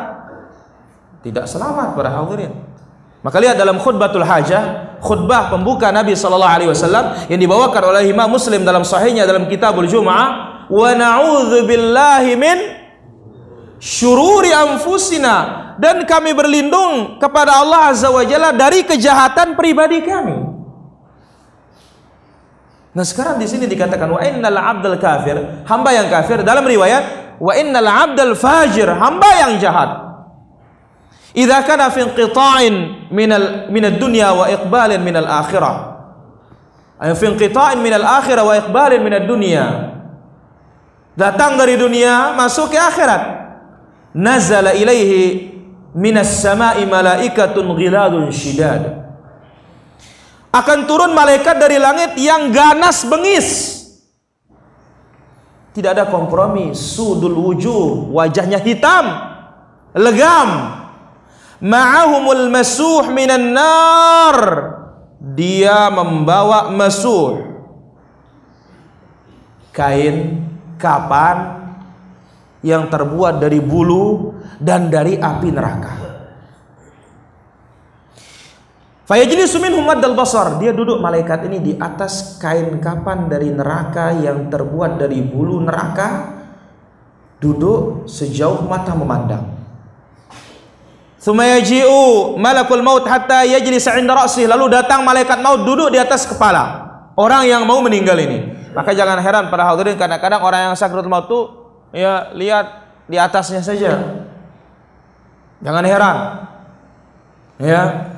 [1.19, 2.55] Tidak selamat para hadirin.
[3.19, 8.31] Maka lihat dalam khutbatul hajah, khutbah pembuka Nabi sallallahu alaihi wasallam yang dibawakan oleh Imam
[8.31, 12.57] Muslim dalam sahihnya dalam Kitabul Jumu'ah, wa na'udzu billahi min
[13.81, 15.35] syururi anfusina
[15.81, 20.37] dan kami berlindung kepada Allah azza wa jalla dari kejahatan pribadi kami.
[22.95, 27.51] Nah sekarang di sini dikatakan wa innal abdal kafir, hamba yang kafir dalam riwayat wa
[27.55, 29.91] innal abdal fajir, hamba yang jahat.
[31.35, 32.75] Idza kana fi inqita'in
[33.11, 35.75] min al min ad-dunya wa iqbalin min al-akhirah.
[36.95, 39.65] Ay fi inqita'in min al-akhirah wa iqbalin min ad-dunya.
[41.15, 43.23] Datang dari dunia masuk ke akhirat.
[44.15, 45.51] Nazala ilaihi
[45.95, 49.05] minas sama'i malaikatun ghiladun shidad
[50.55, 53.75] akan turun malaikat dari langit yang ganas bengis.
[55.75, 59.11] Tidak ada kompromi, sudul wujuh, wajahnya hitam,
[59.91, 60.71] legam.
[61.59, 64.37] Ma'ahumul masuh minan nar.
[65.19, 67.43] Dia membawa masuh.
[69.75, 70.47] Kain
[70.79, 71.67] kapan
[72.63, 74.31] yang terbuat dari bulu
[74.63, 76.04] dan dari api neraka.
[79.05, 80.57] Fayajlisu minhum dal basar.
[80.57, 86.33] Dia duduk malaikat ini di atas kain kapan dari neraka yang terbuat dari bulu neraka.
[87.37, 89.53] Duduk sejauh mata memandang.
[91.21, 94.49] Thumma yaji'u malakul maut hatta yajlis 'inda ra'sih.
[94.49, 98.57] Lalu datang malaikat maut duduk di atas kepala orang yang mau meninggal ini.
[98.73, 101.39] Maka jangan heran para hadirin kadang-kadang orang yang sakratul maut itu
[101.93, 102.65] ya lihat
[103.05, 104.01] di atasnya saja.
[105.61, 106.17] Jangan heran.
[107.55, 108.14] Ya,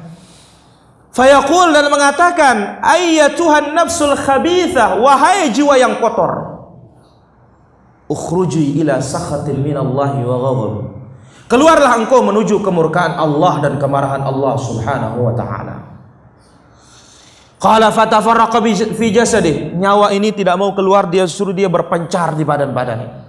[1.17, 2.77] Fayaqul dan mengatakan,
[3.33, 6.61] Tuhan nafsul khabithah, wahai jiwa yang kotor.
[8.05, 10.73] Ukhruji ila sakhatin minallahi wa ghadab.
[11.49, 15.75] Keluarlah engkau menuju kemurkaan Allah dan kemarahan Allah Subhanahu wa taala.
[17.57, 18.61] Qala fatafarraqa
[18.93, 19.73] fi jasadih.
[19.73, 23.26] Nyawa ini tidak mau keluar, dia suruh dia berpencar di badan-badannya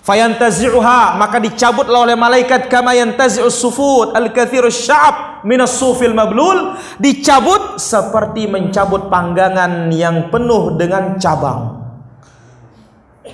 [0.00, 6.76] fayantazi'uha maka dicabutlah oleh malaikat kama yantazi'us sufut al-kathirus sya'ab minas sufil mablul.
[7.00, 11.80] Dicabut seperti mencabut panggangan yang penuh dengan cabang.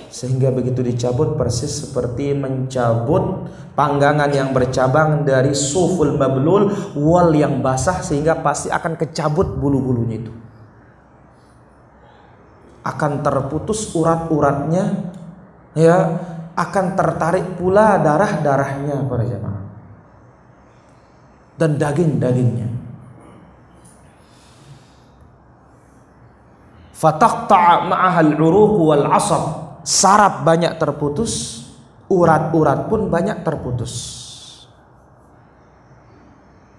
[0.07, 8.01] Sehingga begitu dicabut persis seperti mencabut panggangan yang bercabang dari suful mablul wal yang basah
[8.01, 10.33] sehingga pasti akan kecabut bulu-bulunya itu.
[12.81, 15.11] Akan terputus urat-uratnya
[15.75, 15.97] ya
[16.57, 19.63] akan tertarik pula darah-darahnya para jemaah
[21.57, 22.69] dan daging-dagingnya.
[26.97, 29.43] Fataqta'a ma'ahal uruq wal asab.
[29.85, 31.63] Saraf banyak terputus,
[32.09, 33.93] urat-urat pun banyak terputus.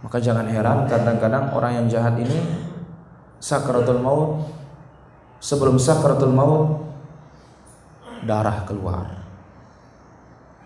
[0.03, 2.39] Maka jangan heran kadang-kadang orang yang jahat ini
[3.43, 4.47] sakratul maut
[5.43, 6.87] sebelum sakratul maut
[8.23, 9.18] darah keluar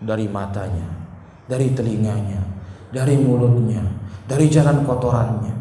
[0.03, 0.85] dari matanya,
[1.47, 2.43] dari telinganya,
[2.91, 3.81] dari mulutnya,
[4.27, 5.55] dari jalan kotorannya.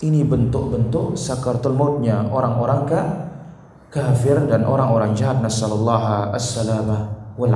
[0.00, 3.02] Ini bentuk-bentuk sakaratul mautnya orang-orang ka
[3.90, 7.52] kafir dan orang-orang jahat nasallallahu as-salama wal.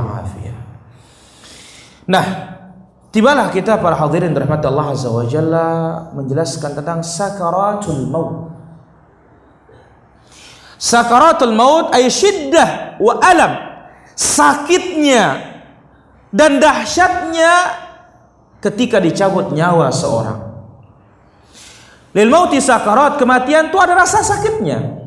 [2.05, 2.27] Nah,
[3.14, 5.68] tibalah kita para hadirin rahmat Allah azza wa jalla
[6.12, 8.53] menjelaskan tentang sakaratul maut.
[10.77, 13.73] Sakaratul maut ay syiddah wa alam.
[14.12, 15.54] Sakitnya
[16.35, 17.53] dan dahsyatnya
[18.59, 20.42] ketika dicabut nyawa seorang.
[22.11, 25.03] Lil mauti sakarat, kematian itu ada rasa sakitnya.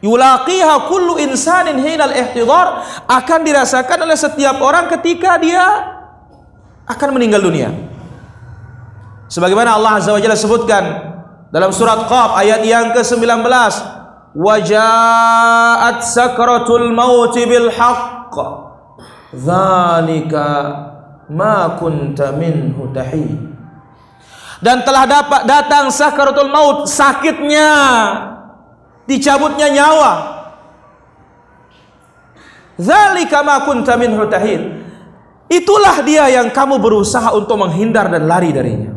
[0.00, 5.64] Yulaqiha kullu insanin hinal ihtidar akan dirasakan oleh setiap orang ketika dia
[6.88, 7.72] akan meninggal dunia.
[9.28, 10.84] Sebagaimana Allah Azza wa Jalla sebutkan
[11.50, 13.42] dalam surat Qaf ayat yang ke-19,
[14.36, 18.65] "Wajaat sakratul maut bil haqq."
[19.34, 20.48] Dzalika
[21.30, 23.46] ma kunta minhu tahid
[24.60, 27.72] dan telah dapat datang sakaratul maut sakitnya
[29.04, 30.12] dicabutnya nyawa.
[32.76, 34.84] Zalika ma kunta minhu tahid
[35.48, 38.92] itulah dia yang kamu berusaha untuk menghindar dan lari darinya.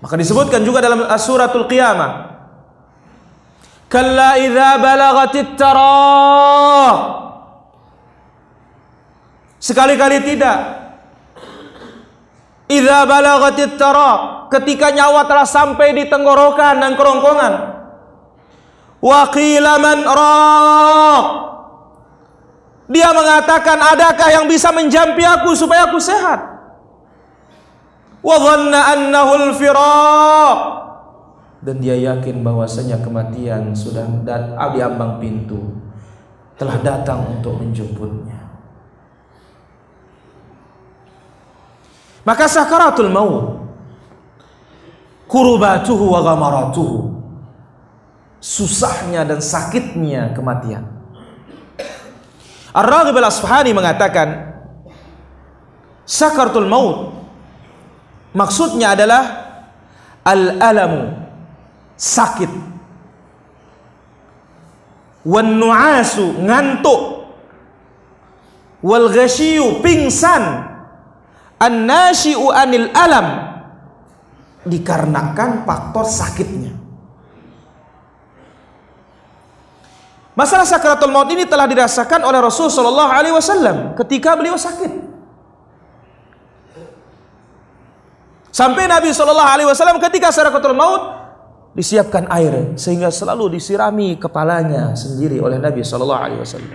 [0.00, 2.29] Maka disebutkan juga dalam suratul qiyamah
[3.90, 6.96] kalla idza balagatit taraq
[9.58, 10.80] sekali-kali tidak
[12.70, 17.54] Idza balagatit taraq, ketika nyawa telah sampai di tenggorokan dan kerongkongan.
[19.02, 21.26] Wa qila man raq.
[22.94, 26.38] Dia mengatakan, adakah yang bisa menjampi aku supaya aku sehat?
[28.22, 30.58] Wa dhanna annahu al-firaq.
[31.60, 35.76] Dan dia yakin bahwasanya kematian sudah dan di ambang pintu
[36.56, 38.40] telah datang untuk menjemputnya.
[42.24, 43.60] Maka sakaratul maut
[45.28, 46.98] kurubatuhu wa ghamaratuhu
[48.40, 50.84] susahnya dan sakitnya kematian.
[52.72, 54.56] Ar-Raghib al-Asfahani mengatakan
[56.08, 57.12] sakaratul maut
[58.32, 59.22] maksudnya adalah
[60.24, 61.19] al-alamu
[62.00, 62.48] sakit
[65.28, 67.28] wan nu'asu ngantuk
[68.80, 70.64] wal ghasyiyu pingsan
[71.60, 73.52] an-nasyi'u anil alam
[74.64, 76.72] dikarenakan faktor sakitnya.
[80.32, 84.88] Masalah sakaratul maut ini telah dirasakan oleh Rasul Shallallahu Alaihi Wasallam ketika beliau sakit.
[88.48, 91.19] Sampai Nabi Shallallahu Alaihi Wasallam ketika sakaratul maut
[91.70, 96.72] disiapkan air sehingga selalu disirami kepalanya sendiri oleh Nabi Shallallahu Alaihi Wasallam.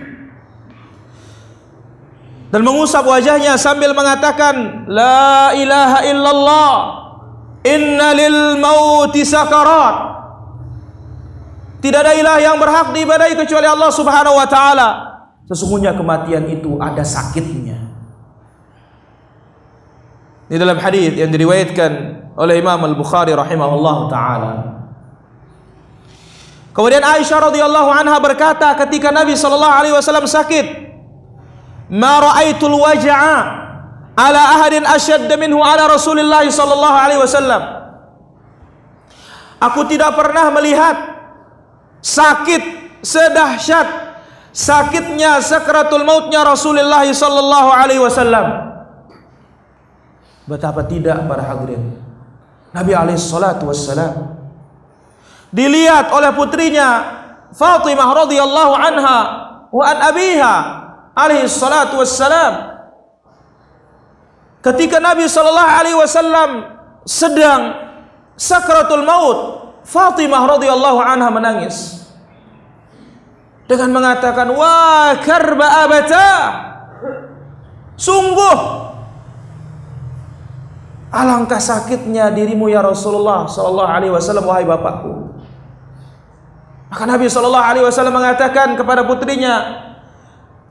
[2.46, 6.74] Dan mengusap wajahnya sambil mengatakan la ilaha illallah
[7.66, 10.16] inna lil mauti sakarat.
[11.82, 14.88] Tidak ada ilah yang berhak diibadahi kecuali Allah Subhanahu wa taala.
[15.46, 17.78] Sesungguhnya kematian itu ada sakitnya.
[20.46, 21.90] Di dalam hadis yang diriwayatkan
[22.38, 24.52] oleh Imam Al-Bukhari rahimahullah taala
[26.76, 30.66] Kemudian Aisyah radhiyallahu anha berkata ketika Nabi sallallahu alaihi wasallam sakit
[31.88, 33.32] ma ra'aitul waj'a
[34.12, 37.62] ala ahadin asyadd minhu ala Rasulillah sallallahu alaihi wasallam?
[39.56, 41.16] Aku tidak pernah melihat
[42.04, 42.60] sakit
[43.00, 43.88] sedahsyat
[44.52, 48.68] sakitnya sakratul mautnya Rasulullah sallallahu alaihi wasallam.
[50.44, 52.04] Betapa tidak para hadirin.
[52.76, 54.35] Nabi alaihi salatu wassalam
[55.56, 57.16] dilihat oleh putrinya
[57.56, 59.18] Fatimah radhiyallahu anha
[59.72, 60.54] wa an abiha
[61.16, 62.76] alaihi salatu wassalam.
[64.60, 66.50] Ketika Nabi sallallahu alaihi wasallam
[67.08, 67.72] sedang
[68.36, 69.38] sakratul maut
[69.88, 72.04] Fatimah radhiyallahu anha menangis.
[73.64, 76.30] Dengan mengatakan wa karba abata.
[77.96, 78.84] Sungguh.
[81.08, 85.25] Alangkah sakitnya dirimu ya Rasulullah sallallahu alaihi wasallam wahai bapakku
[86.86, 89.86] maka Nabi sallallahu alaihi wasallam mengatakan kepada putrinya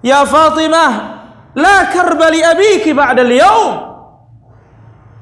[0.06, 0.92] Ya Fatimah,
[1.58, 3.74] la karbali abiki ba'dal yaum.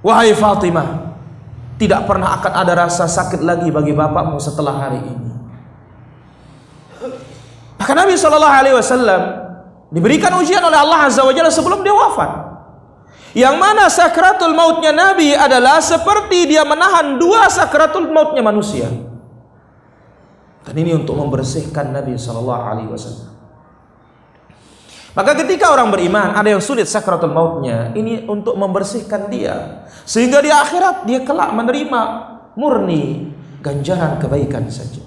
[0.04, 1.16] Wahai Fatimah,
[1.80, 5.32] tidak pernah akan ada rasa sakit lagi bagi bapakmu setelah hari ini.
[7.80, 9.22] Maka Nabi Shallallahu Alaihi Wasallam
[9.92, 12.32] diberikan ujian oleh Allah Azza wa Jalla sebelum dia wafat.
[13.36, 18.88] Yang mana sakratul mautnya Nabi adalah seperti dia menahan dua sakratul mautnya manusia.
[20.64, 23.34] Dan ini untuk membersihkan Nabi Shallallahu Alaihi Wasallam.
[25.14, 30.50] Maka ketika orang beriman ada yang sulit sakratul mautnya, ini untuk membersihkan dia sehingga di
[30.50, 32.02] akhirat dia kelak menerima
[32.58, 33.30] murni
[33.62, 35.06] ganjaran kebaikan saja.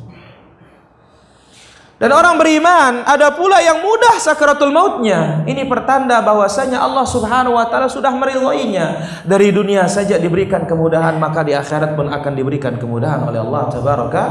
[1.97, 5.43] Dan orang beriman ada pula yang mudah sakratul mautnya.
[5.49, 9.01] Ini pertanda bahwasanya Allah Subhanahu wa taala sudah meridhoinya.
[9.25, 14.25] Dari dunia saja diberikan kemudahan, maka di akhirat pun akan diberikan kemudahan oleh Allah tabaraka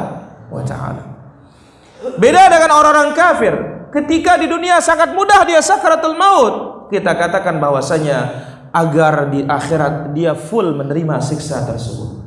[0.53, 1.14] wa taala.
[2.15, 3.53] Beda dengan orang-orang kafir
[3.95, 6.53] ketika di dunia sangat mudah dia sakaratul maut,
[6.91, 8.43] kita katakan bahwasanya
[8.75, 12.21] agar di akhirat dia full menerima siksa tersebut.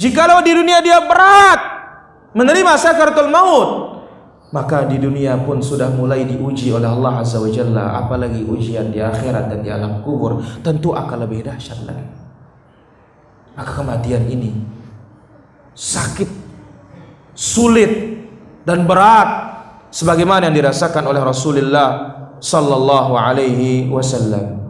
[0.00, 1.60] Jikalau di dunia dia berat
[2.32, 3.68] menerima sakaratul maut,
[4.48, 8.96] maka di dunia pun sudah mulai diuji oleh Allah Azza wa Jalla, apalagi ujian di
[8.96, 12.08] akhirat dan di alam kubur, tentu akan lebih dahsyat lagi.
[13.58, 14.54] Maka kematian ini
[15.76, 16.30] sakit,
[17.36, 18.17] sulit
[18.68, 19.28] dan berat
[19.88, 21.88] sebagaimana yang dirasakan oleh Rasulullah
[22.36, 24.60] sallallahu alaihi wasallam.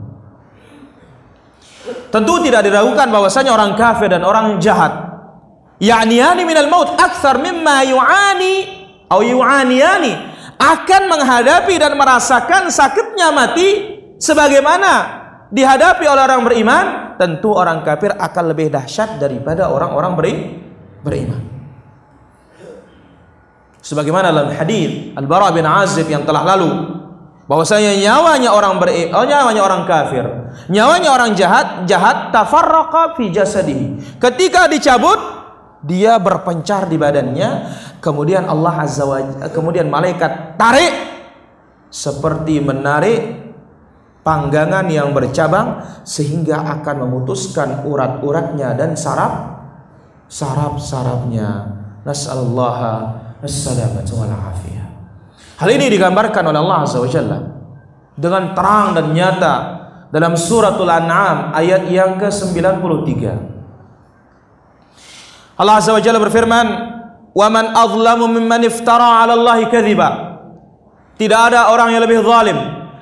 [2.15, 4.93] Tentu tidak diragukan bahwasanya orang kafir dan orang jahat
[5.83, 8.55] ya'niyani minal maut akthar mimma yu'ani
[9.11, 10.13] atau yu'aniyani
[10.63, 14.93] akan menghadapi dan merasakan sakitnya mati sebagaimana
[15.51, 16.85] dihadapi oleh orang beriman
[17.19, 20.35] tentu orang kafir akan lebih dahsyat daripada orang-orang beri,
[21.03, 21.58] beriman
[23.83, 26.99] sebagaimana dalam hadis Al-Bara bin Azib yang telah lalu
[27.49, 30.25] bahwasanya nyawanya orang ber oh, nyawanya orang kafir,
[30.69, 34.21] nyawanya orang jahat, jahat tafarraqa fi jasadihi.
[34.21, 35.17] Ketika dicabut,
[35.81, 37.51] dia berpencar di badannya,
[38.05, 39.19] kemudian Allah azza wa
[39.49, 40.93] kemudian malaikat tarik
[41.89, 43.49] seperti menarik
[44.21, 49.57] panggangan yang bercabang sehingga akan memutuskan urat-uratnya dan saraf
[50.29, 51.81] saraf-sarafnya.
[52.05, 54.87] Nas'alullaha as-salamata wal afiyah.
[55.59, 57.39] Hal ini digambarkan oleh Allah Azza wa Jalla
[58.15, 59.55] dengan terang dan nyata
[60.15, 63.11] dalam suratul An'am ayat yang ke-93.
[65.59, 66.67] Allah Azza wa Jalla berfirman,
[67.35, 70.11] "Wa man azlamu mimman iftara 'ala Allah kadhiba."
[71.19, 72.59] Tidak ada orang yang lebih zalim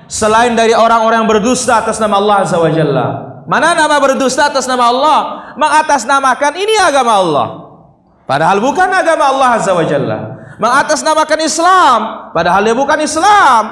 [0.08, 3.06] selain dari orang-orang yang berdusta atas nama Allah Azza wa Jalla.
[3.44, 5.18] Mana nama berdusta atas nama Allah?
[5.60, 7.65] Mengatasnamakan ini agama Allah.
[8.26, 10.18] Padahal bukan agama Allah Azza wa Jalla
[10.58, 11.98] mengatasnamakan Islam
[12.34, 13.62] padahal dia bukan Islam.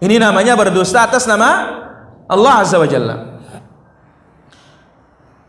[0.00, 1.50] Ini namanya berdusta atas nama
[2.24, 3.36] Allah Azza wa Jalla.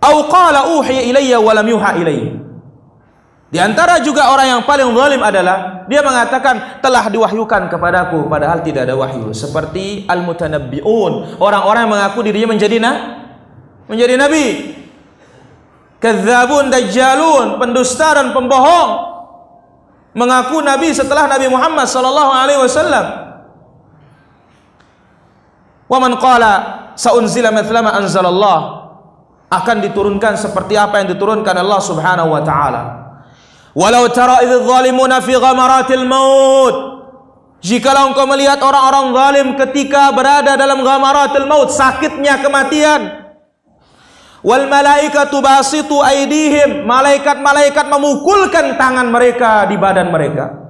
[0.04, 2.46] Au qala uhiya ilayya wa lam yuha ilayya.
[3.56, 8.90] Di antara juga orang yang paling zalim adalah dia mengatakan telah diwahyukan kepadaku padahal tidak
[8.90, 12.92] ada wahyu seperti al-mutanabbiun orang-orang yang mengaku dirinya menjadi na
[13.88, 14.46] menjadi nabi
[16.00, 18.90] kadzabun dajjalun pendusta dan pembohong
[20.16, 23.06] mengaku nabi setelah Nabi Muhammad sallallahu alaihi wasallam.
[25.86, 26.54] Wa man qala
[26.98, 28.60] saunzila mithla ma anzalallah
[29.52, 32.84] akan diturunkan seperti apa yang diturunkan Allah Subhanahu wa taala.
[33.76, 36.96] Walau tara idz zalimuna fi ghamaratil maut
[37.66, 43.25] Jikalau engkau melihat orang-orang zalim ketika berada dalam ghamaratil maut, sakitnya kematian,
[44.46, 46.86] Wal malaikatu basitu aidihim.
[46.86, 50.70] Malaikat-malaikat memukulkan tangan mereka di badan mereka.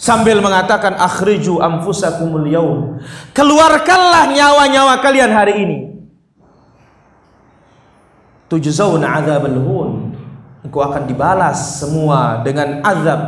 [0.00, 2.96] Sambil mengatakan akhriju anfusakumul yaum.
[3.36, 5.78] Keluarkanlah nyawa-nyawa kalian hari ini.
[8.48, 10.16] Tujzauna adzabal hun.
[10.64, 13.20] Engkau akan dibalas semua dengan azab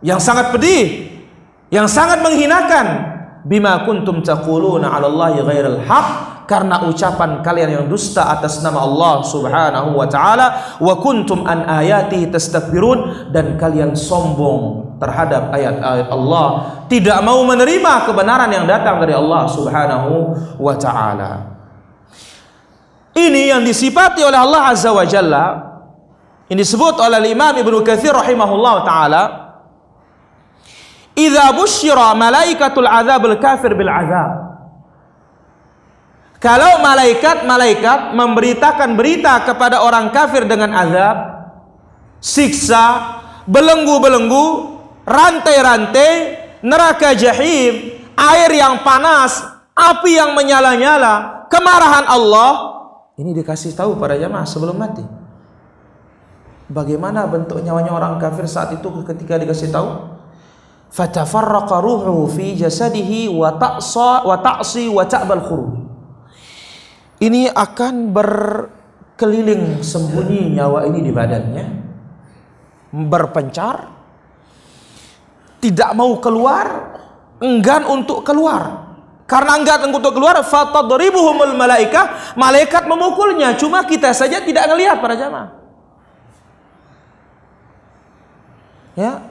[0.00, 1.20] yang sangat pedih,
[1.68, 3.12] yang sangat menghinakan.
[3.44, 9.24] Bima kuntum taquluna 'ala Allahi ghairal haqq karena ucapan kalian yang dusta atas nama Allah
[9.24, 16.46] Subhanahu wa taala wa kuntum an ayati tastakbirun dan kalian sombong terhadap ayat-ayat Allah
[16.92, 20.12] tidak mau menerima kebenaran yang datang dari Allah Subhanahu
[20.60, 21.56] wa taala.
[23.16, 25.72] Ini yang disifati oleh Allah Azza wa Jalla
[26.52, 29.22] ini disebut oleh Imam Ibnu Katsir rahimahullah taala
[31.16, 34.41] Idza busyira malaikatul adzabul kafir bil adzab
[36.42, 41.16] kalau malaikat-malaikat memberitakan berita kepada orang kafir dengan azab,
[42.18, 43.14] siksa,
[43.46, 44.74] belenggu-belenggu,
[45.06, 46.10] rantai-rantai,
[46.66, 49.38] neraka jahim, air yang panas,
[49.70, 52.50] api yang menyala-nyala, kemarahan Allah,
[53.22, 55.06] ini dikasih tahu pada jamaah sebelum mati.
[56.66, 60.10] Bagaimana bentuk nyawanya orang kafir saat itu ketika dikasih tahu?
[60.90, 63.54] Fatafarraqa ruhu fi jasadihi wa
[64.42, 65.91] ta'si wa ta'bal khuruj
[67.22, 71.66] ini akan berkeliling sembunyi nyawa ini di badannya.
[72.90, 73.86] Berpencar.
[75.62, 76.98] Tidak mau keluar.
[77.38, 78.90] Enggan untuk keluar.
[79.30, 82.34] Karena enggan untuk keluar fatadribuhumul malaikah.
[82.34, 83.54] Malaikat memukulnya.
[83.54, 85.50] Cuma kita saja tidak melihat para jamaah.
[88.98, 89.22] Ya.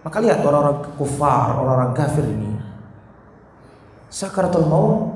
[0.00, 2.56] Maka lihat orang-orang kufar orang-orang kafir ini.
[4.08, 5.13] Sakaratul maut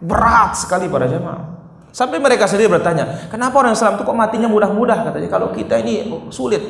[0.00, 1.60] Berat sekali pada jemaah.
[1.90, 5.28] Sampai mereka sendiri bertanya, kenapa orang Islam itu kok matinya mudah-mudah katanya?
[5.28, 6.62] Kalau kita ini sulit,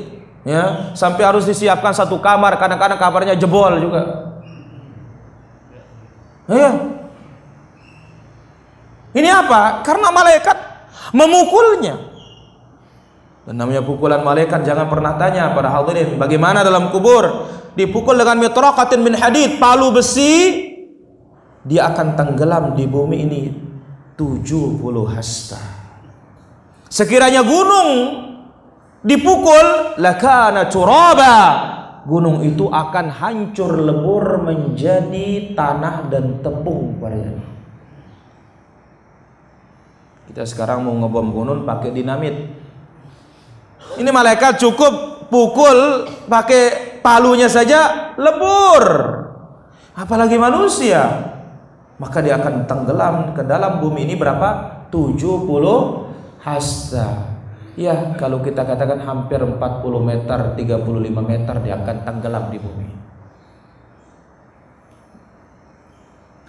[0.49, 4.03] ya sampai harus disiapkan satu kamar, kadang-kadang kamarnya jebol juga.
[6.49, 6.73] Ya.
[9.13, 9.85] Ini apa?
[9.85, 10.57] Karena malaikat
[11.13, 12.11] memukulnya.
[13.45, 19.01] Dan namanya pukulan malaikat jangan pernah tanya pada hadirin bagaimana dalam kubur dipukul dengan mitraqatin
[19.03, 20.70] min hadid palu besi
[21.65, 23.43] dia akan tenggelam di bumi ini
[24.17, 24.81] 70
[25.13, 25.61] hasta.
[26.91, 27.91] Sekiranya gunung
[29.05, 31.37] dipukul lakana turaba,
[32.05, 36.99] gunung itu akan hancur lebur menjadi tanah dan tepung.
[40.31, 42.35] Kita sekarang mau ngebom gunung pakai dinamit.
[43.99, 48.85] Ini malaikat cukup pukul pakai palunya saja lebur.
[49.99, 51.35] Apalagi manusia.
[52.01, 54.89] Maka dia akan tenggelam ke dalam bumi ini berapa?
[54.89, 55.37] 70
[56.41, 57.37] hasta.
[57.77, 59.61] Ya, kalau kita katakan hampir 40
[60.01, 62.89] meter, 35 meter dia akan tenggelam di bumi.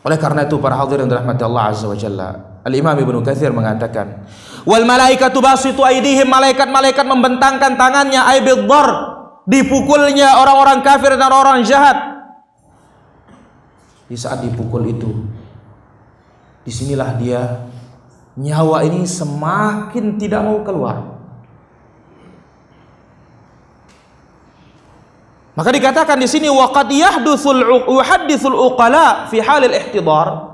[0.02, 2.30] Oleh karena itu para hadirin dirahmati Allah Azza wa Jalla,
[2.66, 4.26] Al-Imam Ibnu Katsir mengatakan,
[4.66, 8.90] "Wal malaikatu basitu aidihim malaikat-malaikat membentangkan tangannya aibid dhar
[9.46, 11.98] dipukulnya orang-orang kafir dan orang jahat."
[14.10, 15.08] Di saat dipukul itu,
[16.62, 17.42] di sinilah dia
[18.38, 21.12] nyawa ini semakin tidak mau keluar.
[25.52, 27.60] Maka dikatakan di sini waqad yahdutsul
[27.92, 30.48] yuhadditsul uqala fi halil ihtidar.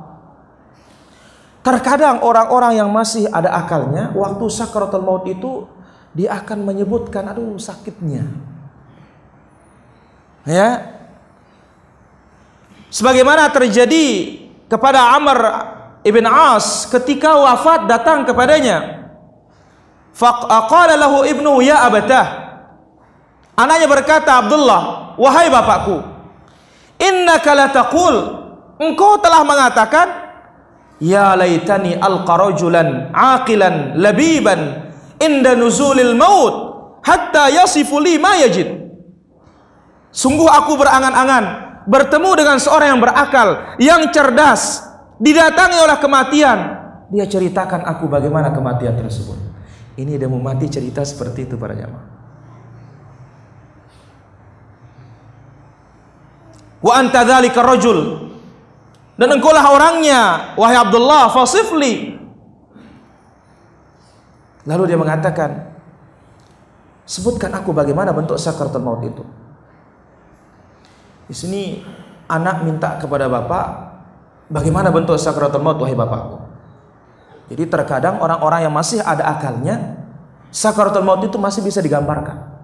[1.61, 5.67] Terkadang orang-orang yang masih ada akalnya waktu sakaratul maut itu
[6.15, 8.25] dia akan menyebutkan aduh sakitnya.
[10.47, 10.97] Ya.
[12.87, 14.39] Sebagaimana terjadi
[14.71, 15.39] kepada Amr
[16.05, 19.07] ibn As ketika wafat datang kepadanya.
[20.17, 22.47] Faqala lahu ibnu ya abatah
[23.57, 24.81] Anaknya berkata, Abdullah,
[25.17, 25.97] wahai bapakku,
[27.01, 28.15] innaka la taqul,
[28.77, 30.07] engkau telah mengatakan,
[31.01, 36.53] ya laitani alqarajulan aqilan labiban inda nuzulil maut
[37.01, 38.69] hatta yasifu li ma yajid.
[40.13, 41.45] Sungguh aku berangan-angan
[41.89, 43.49] bertemu dengan seorang yang berakal,
[43.81, 44.85] yang cerdas,
[45.21, 46.59] didatangi oleh kematian.
[47.07, 49.39] Dia ceritakan aku bagaimana kematian tersebut.
[49.97, 52.05] Ini dia mau mati cerita seperti itu para jamaah.
[56.83, 58.29] Wa anta dzalika rajul.
[59.17, 62.21] Dan engkaulah orangnya, wahai Abdullah, fasifli.
[64.69, 65.73] Lalu dia mengatakan,
[67.01, 69.25] sebutkan aku bagaimana bentuk sakaratul maut itu.
[71.25, 71.81] Di sini
[72.29, 73.96] anak minta kepada bapak,
[74.51, 76.37] bagaimana bentuk sakaratul maut wahai bapakku.
[77.47, 80.03] Jadi terkadang orang-orang yang masih ada akalnya,
[80.51, 82.57] sakaratul maut itu masih bisa digambarkan.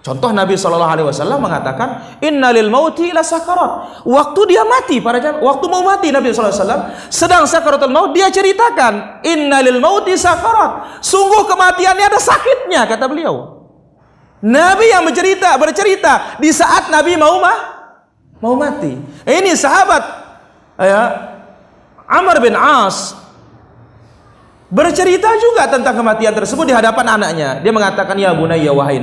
[0.00, 4.00] Contoh Nabi Shallallahu Alaihi Wasallam mengatakan, Innalil mauti la sakarat.
[4.08, 8.16] Waktu dia mati, para jam, waktu mau mati Nabi Shallallahu Alaihi Wasallam sedang sakaratul maut,
[8.16, 11.04] dia ceritakan, Innalil mauti sakarat.
[11.04, 13.60] Sungguh kematiannya ada sakitnya, kata beliau.
[14.40, 17.58] Nabi yang bercerita, bercerita di saat Nabi mau mah,
[18.40, 18.96] mau mati.
[19.28, 20.19] Ini sahabat,
[20.86, 21.02] ya,
[22.08, 23.20] Amr bin As
[24.70, 27.58] bercerita juga tentang kematian tersebut di hadapan anaknya.
[27.60, 29.02] Dia mengatakan, Ya bunayya wahai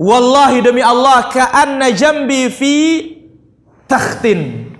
[0.00, 2.74] Wallahi demi Allah ka'anna jambi fi
[3.84, 4.72] takhtin.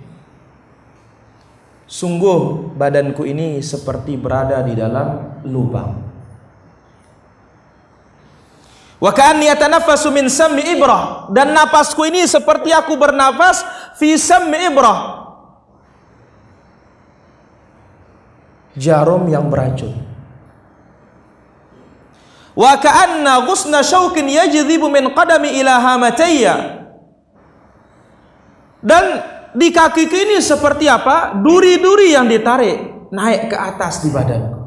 [1.85, 6.09] Sungguh badanku ini seperti berada di dalam lubang.
[8.97, 13.61] Wa ka'anni atanaffasu min sammi ibrah dan napasku ini seperti aku bernafas
[14.01, 15.20] fi sammi ibrah.
[18.77, 19.91] Jarum yang beracun
[22.51, 26.81] wa ka'anna ghusna syaukin yajdhibu min qadami ila hamatayya
[28.81, 29.03] dan
[29.53, 31.37] di kakiku ini seperti apa?
[31.37, 34.59] Duri-duri yang ditarik naik ke atas di badanku.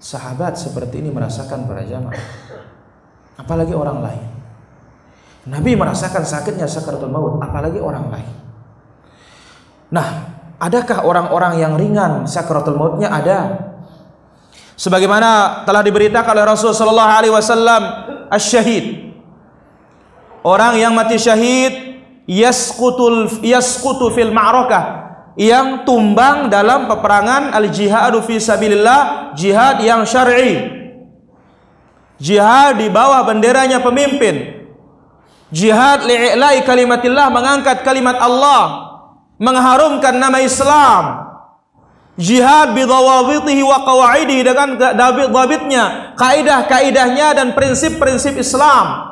[0.00, 2.24] Sahabat seperti ini merasakan para jamaah.
[3.36, 4.26] Apalagi orang lain.
[5.50, 8.32] Nabi merasakan sakitnya sakaratul maut, apalagi orang lain.
[9.90, 10.08] Nah,
[10.62, 13.10] adakah orang-orang yang ringan sakaratul mautnya?
[13.10, 13.70] Ada.
[14.80, 17.82] Sebagaimana telah diberitakan oleh Rasul sallallahu alaihi wasallam
[18.32, 19.12] asyhad
[20.40, 28.40] orang yang mati syahid yasqutul yasqutu fil ma'rakah yang tumbang dalam peperangan al jihadu fi
[28.40, 30.80] sabilillah jihad yang syar'i.
[32.20, 34.64] Jihad di bawah benderanya pemimpin.
[35.50, 38.89] Jihad li'ilai kalimatillah mengangkat kalimat Allah
[39.40, 41.32] mengharumkan nama Islam
[42.20, 49.08] jihad bidawabitihi wa qawaidihi dengan dabit-dabitnya, kaidah-kaidahnya dan prinsip-prinsip Islam.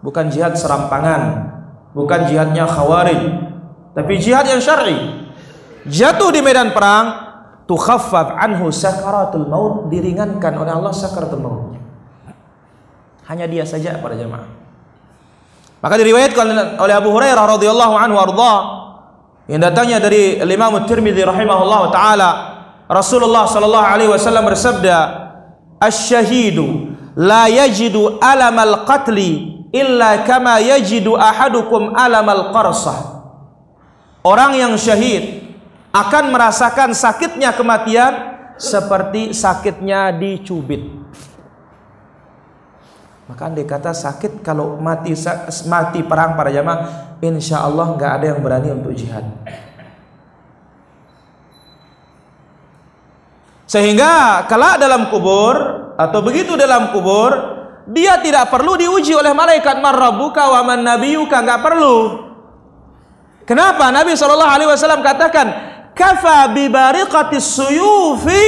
[0.00, 1.52] Bukan jihad serampangan,
[1.92, 3.20] bukan jihadnya khawarij,
[3.92, 5.28] tapi jihad yang syar'i.
[5.86, 7.06] Jatuh di medan perang,
[7.68, 11.84] tukhaffaf anhu sakaratul maut, diringankan oleh Allah sakaratul mautnya.
[13.28, 14.48] Hanya dia saja para jemaah.
[15.82, 18.54] Maka diriwayatkan oleh Abu Hurairah radhiyallahu anhu arda
[19.46, 22.30] yang datangnya dari Imam Tirmidzi rahimahullah taala
[22.86, 24.96] Rasulullah sallallahu alaihi wasallam bersabda
[25.82, 33.26] asy-syahidu la yajidu alamal qatli illa kama yajidu ahadukum alamal qarsah.
[34.26, 35.46] Orang yang syahid
[35.94, 38.12] akan merasakan sakitnya kematian
[38.58, 41.05] seperti sakitnya dicubit.
[43.26, 45.10] Maka andai kata sakit kalau mati
[45.66, 49.26] mati perang para jamaah, insya Allah nggak ada yang berani untuk jihad.
[53.66, 55.54] Sehingga kalau dalam kubur
[55.98, 57.34] atau begitu dalam kubur,
[57.90, 61.96] dia tidak perlu diuji oleh malaikat marrabuka wa man nabiyuka nggak perlu.
[63.42, 63.90] Kenapa?
[63.90, 65.50] Nabi Shallallahu alaihi wasallam katakan,
[65.98, 68.46] "Kafa bi bariqatis suyufi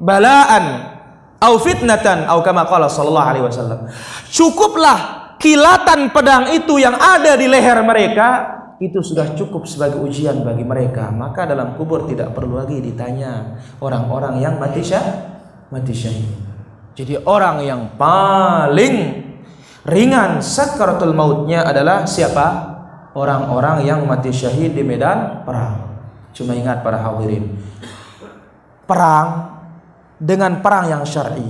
[0.00, 0.95] balaan
[1.40, 3.88] au fitnatan au kama qala sallallahu alaihi wasallam."
[4.28, 4.98] Cukuplah
[5.40, 11.08] kilatan pedang itu yang ada di leher mereka itu sudah cukup sebagai ujian bagi mereka.
[11.08, 15.36] Maka dalam kubur tidak perlu lagi ditanya orang-orang yang mati syah
[15.72, 16.28] mati syahid.
[16.96, 19.24] Jadi orang yang paling
[19.84, 22.74] ringan sakaratul mautnya adalah siapa?
[23.16, 25.88] Orang-orang yang mati syahid di medan perang.
[26.36, 27.48] Cuma ingat para hadirin
[28.84, 29.55] perang
[30.16, 31.46] dengan perang yang syar'i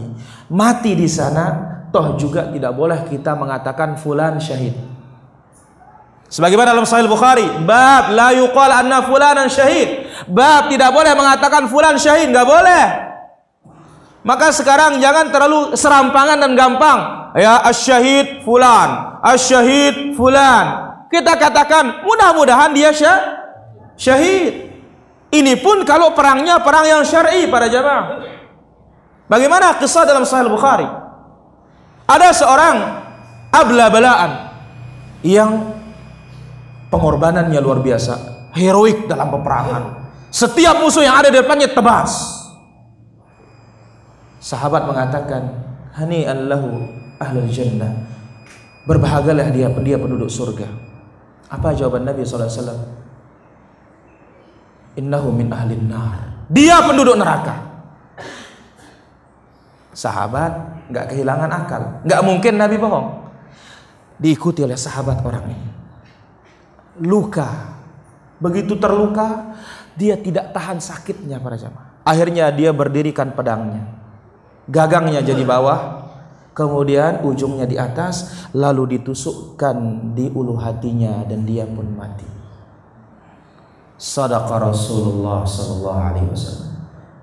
[0.51, 4.75] mati di sana toh juga tidak boleh kita mengatakan fulan syahid
[6.27, 10.11] Sebagaimana dalam Sahih Bukhari, bab la yuqal anna fulanan syahid.
[10.27, 12.85] Bab tidak boleh mengatakan fulan syahid, enggak boleh.
[14.27, 17.31] Maka sekarang jangan terlalu serampangan dan gampang.
[17.39, 20.99] Ya asyahid fulan, asyahid fulan.
[21.07, 23.47] Kita katakan mudah-mudahan dia syah,
[23.95, 24.67] syahid.
[25.31, 28.35] Ini pun kalau perangnya perang yang syar'i para jamaah.
[29.27, 30.87] Bagaimana kisah dalam Sahih Bukhari?
[32.07, 32.77] Ada seorang
[33.51, 34.31] abla balaan
[35.27, 35.75] yang
[36.87, 38.15] pengorbanannya luar biasa,
[38.55, 39.83] heroik dalam peperangan.
[40.31, 42.39] Setiap musuh yang ada di depannya tebas.
[44.39, 45.43] Sahabat mengatakan,
[45.99, 46.87] "Hani allahu
[47.19, 48.07] ahlul jannah."
[48.87, 50.71] Berbahagialah dia dia penduduk surga.
[51.51, 52.95] Apa jawaban Nabi SAW?
[54.95, 56.47] Innahu min ahlin nar.
[56.47, 57.66] Dia penduduk neraka.
[59.97, 63.09] Sahabat nggak kehilangan akal, nggak mungkin Nabi bohong.
[64.21, 65.77] Diikuti oleh sahabat orang ini
[67.01, 67.77] luka.
[68.37, 69.57] Begitu terluka,
[69.97, 72.05] dia tidak tahan sakitnya para jamaah.
[72.05, 73.97] Akhirnya dia berdirikan pedangnya.
[74.69, 76.13] Gagangnya jadi bawah,
[76.53, 79.77] kemudian ujungnya di atas, lalu ditusukkan
[80.13, 82.29] di ulu hatinya dan dia pun mati.
[83.97, 86.76] Sadaqa Rasulullah sallallahu alaihi wasallam.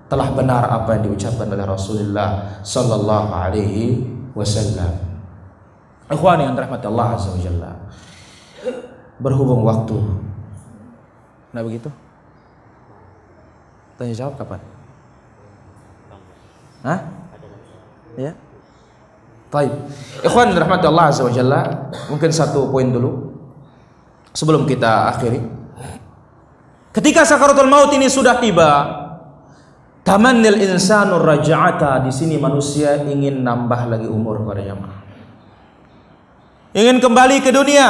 [0.04, 4.04] Telah benar apa yang diucapkan oleh Rasulullah sallallahu alaihi
[4.36, 4.92] wasallam.
[6.12, 7.72] Ikhwani yang rahmat Allah azza wa jalla
[9.18, 9.96] berhubung waktu.
[11.54, 11.88] Nah begitu?
[13.94, 14.60] Tanya jawab kapan?
[16.82, 17.00] Hah?
[18.18, 18.32] Ya?
[19.48, 19.72] Baik.
[20.26, 21.62] Ikhwan rahmatullah azza wa jalla,
[22.10, 23.32] mungkin satu poin dulu
[24.34, 25.40] sebelum kita akhiri.
[26.94, 28.70] Ketika sakaratul maut ini sudah tiba,
[30.04, 35.00] tamannil insanur raja'ata di sini manusia ingin nambah lagi umur pada jamaah.
[36.74, 37.88] Ingin kembali ke dunia,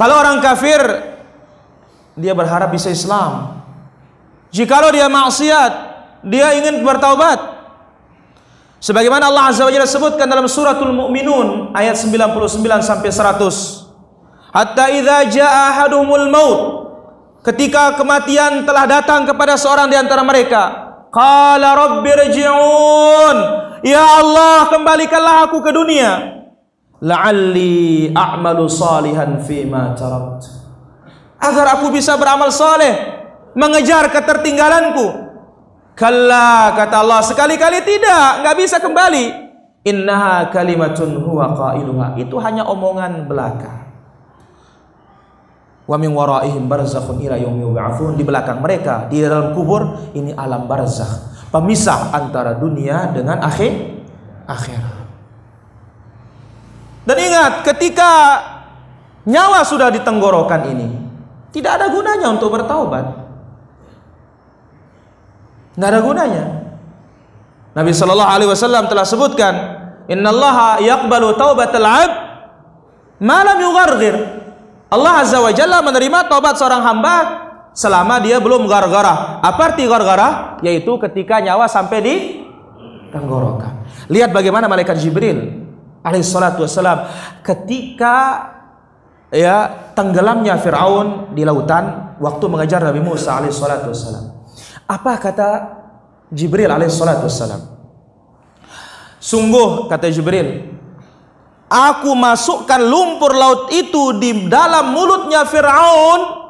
[0.00, 0.80] Kalau orang kafir
[2.16, 3.60] dia berharap bisa Islam.
[4.48, 5.72] Jikalau dia maksiat,
[6.24, 7.60] dia ingin bertaubat.
[8.80, 14.56] Sebagaimana Allah Azza wa Jalla sebutkan dalam suratul Mu'minun ayat 99 sampai 100.
[14.56, 16.79] Hatta idza jaa ahadumul maut.
[17.40, 20.62] Ketika kematian telah datang kepada seorang di antara mereka,
[21.08, 23.36] qala rabbirji'un.
[23.80, 26.44] Ya Allah, kembalikanlah aku ke dunia.
[27.00, 30.44] La'alli a'malu salihan fima tarakt
[31.40, 32.92] agar aku bisa beramal saleh
[33.56, 35.32] mengejar ketertinggalanku.
[35.96, 39.48] Kalla kata Allah sekali-kali tidak nggak bisa kembali.
[39.88, 42.20] Innaha kalimatun huwa qailuha.
[42.20, 43.79] Itu hanya omongan belaka
[45.90, 50.70] wa min waraihim barzakhun ila yaumi yub'atsun di belakang mereka di dalam kubur ini alam
[50.70, 53.98] barzakh pemisah antara dunia dengan akhir
[54.46, 55.00] akhirat
[57.10, 58.10] dan ingat, ketika
[59.24, 60.88] nyawa sudah di tenggorokan ini,
[61.50, 63.02] tidak ada gunanya untuk bertaubat.
[65.74, 66.44] Tidak ada gunanya.
[67.72, 69.54] Nabi Shallallahu Alaihi Wasallam telah sebutkan,
[70.10, 72.12] Inna Allah yakbalu taubatal abd
[73.22, 74.16] malam yughargir.
[74.90, 77.16] Allah Azza wa Jalla menerima taubat seorang hamba
[77.70, 79.38] selama dia belum gargara.
[79.38, 80.58] Apa arti gargara?
[80.66, 82.14] Yaitu ketika nyawa sampai di
[83.14, 83.86] tenggorokan.
[84.10, 85.62] Lihat bagaimana malaikat Jibril
[86.02, 87.06] alaihi salatu wassalam
[87.46, 88.14] ketika
[89.30, 94.24] ya tenggelamnya Firaun di lautan waktu mengejar Nabi Musa alaihi salatu wassalam.
[94.90, 95.48] Apa kata
[96.34, 97.62] Jibril alaihi salatu wassalam?
[99.20, 100.79] Sungguh kata Jibril,
[101.70, 106.40] aku masukkan lumpur laut itu di dalam mulutnya Firaun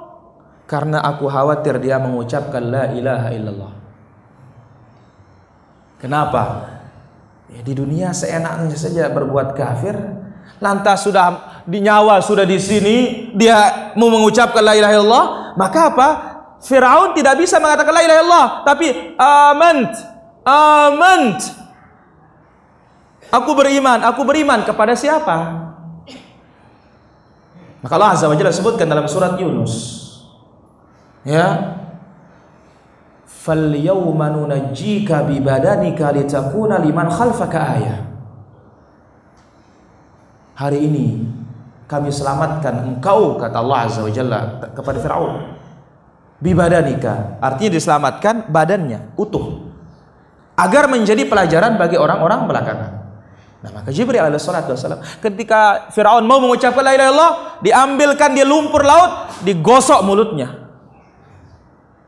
[0.64, 3.72] karena aku khawatir dia mengucapkan la ilaha illallah.
[5.98, 6.42] Kenapa?
[7.50, 9.98] Ya, di dunia seenaknya saja berbuat kafir,
[10.62, 12.96] lantas sudah di nyawa sudah di sini,
[13.34, 15.26] dia mau mengucapkan la ilaha illallah,
[15.58, 16.08] maka apa?
[16.62, 18.86] Firaun tidak bisa mengatakan la ilaha illallah, tapi
[19.18, 19.92] amant,
[20.46, 21.59] amant.
[23.30, 25.70] Aku beriman, aku beriman kepada siapa?
[27.80, 30.02] Maka Allah Azza wa Jalla sebutkan dalam surat Yunus.
[31.24, 31.78] Ya.
[33.24, 37.98] Fal yawma nunajjika bi badanika litakuna liman khalfaka ayah.
[40.60, 41.24] Hari ini
[41.88, 45.56] kami selamatkan engkau kata Allah Azza wa Jalla kepada Firaun.
[46.36, 49.70] Bi badanika artinya diselamatkan badannya utuh
[50.60, 52.99] agar menjadi pelajaran bagi orang-orang belakangan.
[53.60, 58.80] Nah, maka Jibril alaihissalatu wassalam ketika Firaun mau mengucapkan la ilaha illallah, diambilkan dia lumpur
[58.80, 60.72] laut, digosok mulutnya.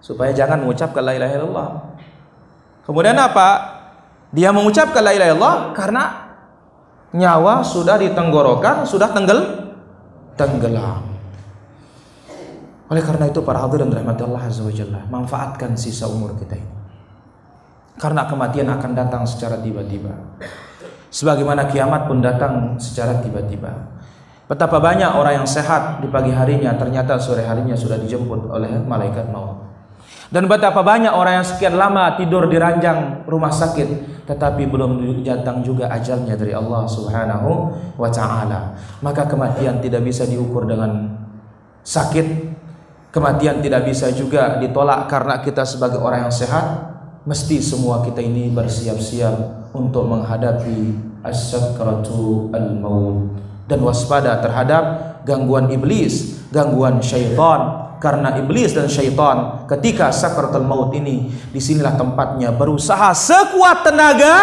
[0.01, 1.69] Supaya jangan mengucapkan la ilaha illallah.
[2.89, 3.49] Kemudian apa?
[4.33, 6.03] Dia mengucapkan la ilaha illallah karena
[7.13, 9.69] nyawa sudah di tenggorokan, sudah tenggel
[10.41, 11.05] tenggelam.
[12.89, 16.73] Oleh karena itu para hadirin rahmati Allah azza wajalla, manfaatkan sisa umur kita ini.
[18.01, 20.17] Karena kematian akan datang secara tiba-tiba.
[21.13, 23.69] Sebagaimana kiamat pun datang secara tiba-tiba.
[24.49, 29.29] Betapa banyak orang yang sehat di pagi harinya ternyata sore harinya sudah dijemput oleh malaikat
[29.29, 29.69] maut.
[30.33, 35.61] Dan betapa banyak orang yang sekian lama tidur di ranjang rumah sakit tetapi belum datang
[35.61, 37.51] juga ajalnya dari Allah Subhanahu
[38.01, 38.73] wa taala.
[39.05, 41.13] Maka kematian tidak bisa diukur dengan
[41.85, 42.57] sakit.
[43.13, 46.93] Kematian tidak bisa juga ditolak karena kita sebagai orang yang sehat
[47.29, 53.41] mesti semua kita ini bersiap-siap untuk menghadapi as-sakratu al-maut.
[53.67, 54.85] Dan waspada terhadap
[55.25, 57.81] gangguan iblis, gangguan syaitan.
[58.03, 64.35] Karena iblis dan syaitan ketika sakratul maut ini disinilah tempatnya berusaha sekuat tenaga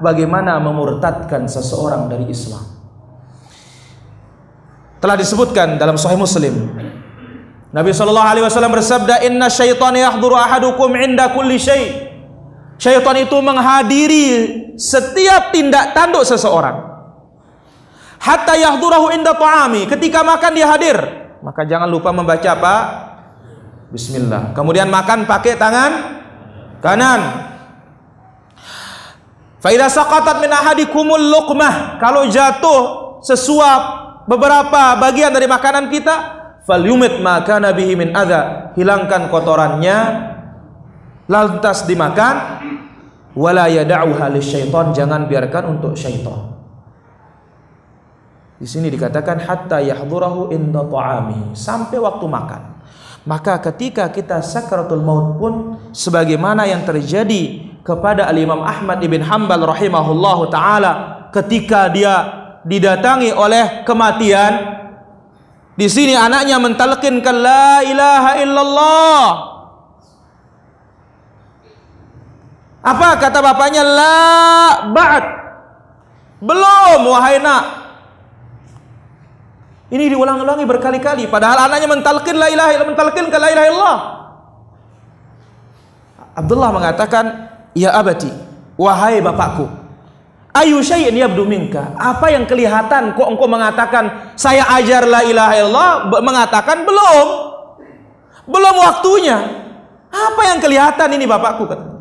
[0.00, 2.64] bagaimana memurtadkan seseorang dari Islam.
[4.96, 6.72] Telah disebutkan dalam Sahih Muslim
[7.72, 12.11] Nabi Shallallahu Alaihi Wasallam bersabda Inna syaitan yahduru ahadukum inda kulli syai'
[12.82, 14.26] Syaitan itu menghadiri
[14.74, 16.82] setiap tindak tanduk seseorang.
[18.18, 19.86] Hatta yahdurahu inda ta'ami.
[19.86, 20.98] Ketika makan dia hadir.
[21.46, 22.74] Maka jangan lupa membaca apa?
[23.94, 24.50] Bismillah.
[24.50, 25.92] Kemudian makan pakai tangan
[26.82, 27.20] kanan.
[29.62, 32.02] Faidah saqatat min ahadikumul luqmah.
[32.02, 32.82] Kalau jatuh
[33.22, 33.82] sesuap
[34.26, 36.14] beberapa bagian dari makanan kita,
[36.66, 38.74] falyumit maka nabihi min adha.
[38.74, 39.98] Hilangkan kotorannya
[41.30, 42.61] lantas dimakan
[43.36, 46.52] wala yad'uha syaitan jangan biarkan untuk syaitan.
[48.62, 51.50] Di sini dikatakan hatta yahdurahu inda ta'ami.
[51.58, 52.62] Sampai waktu makan.
[53.26, 55.54] Maka ketika kita sakratul maut pun
[55.90, 62.14] sebagaimana yang terjadi kepada Al-Imam Ahmad ibn Hanbal rahimahullahu taala ketika dia
[62.62, 64.78] didatangi oleh kematian
[65.74, 69.22] di sini anaknya mentalkinkan la ilaha illallah
[72.82, 73.86] Apa kata bapaknya?
[73.86, 74.18] La
[74.90, 75.24] ba'd.
[76.42, 77.64] Belum wahai nak.
[79.92, 83.98] Ini diulang-ulangi berkali-kali padahal anaknya mentalkin la ilaha illallah mentalkin la ilaha illallah.
[86.32, 87.24] Abdullah mengatakan,
[87.76, 88.32] "Ya abati,
[88.80, 89.68] wahai bapakku,
[90.56, 91.92] ayu syai'in yabdu minka?
[92.00, 95.90] Apa yang kelihatan kok engkau mengatakan saya ajar la ilaha illallah
[96.24, 97.26] mengatakan belum?
[98.48, 99.38] Belum waktunya.
[100.08, 101.91] Apa yang kelihatan ini bapakku kata.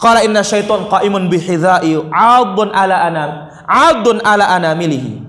[0.00, 3.30] Qala inna syaiton qaimun bihidha'i 'adun ala anam
[3.68, 5.20] 'adun ala anamilihi.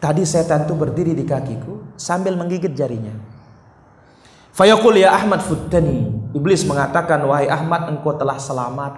[0.00, 3.12] Tadi setan itu berdiri di kakiku sambil menggigit jarinya.
[4.52, 6.08] Fayaqul ya Ahmad futtani.
[6.36, 8.96] Iblis mengatakan wahai Ahmad engkau telah selamat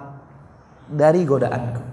[0.91, 1.83] dari godaanku.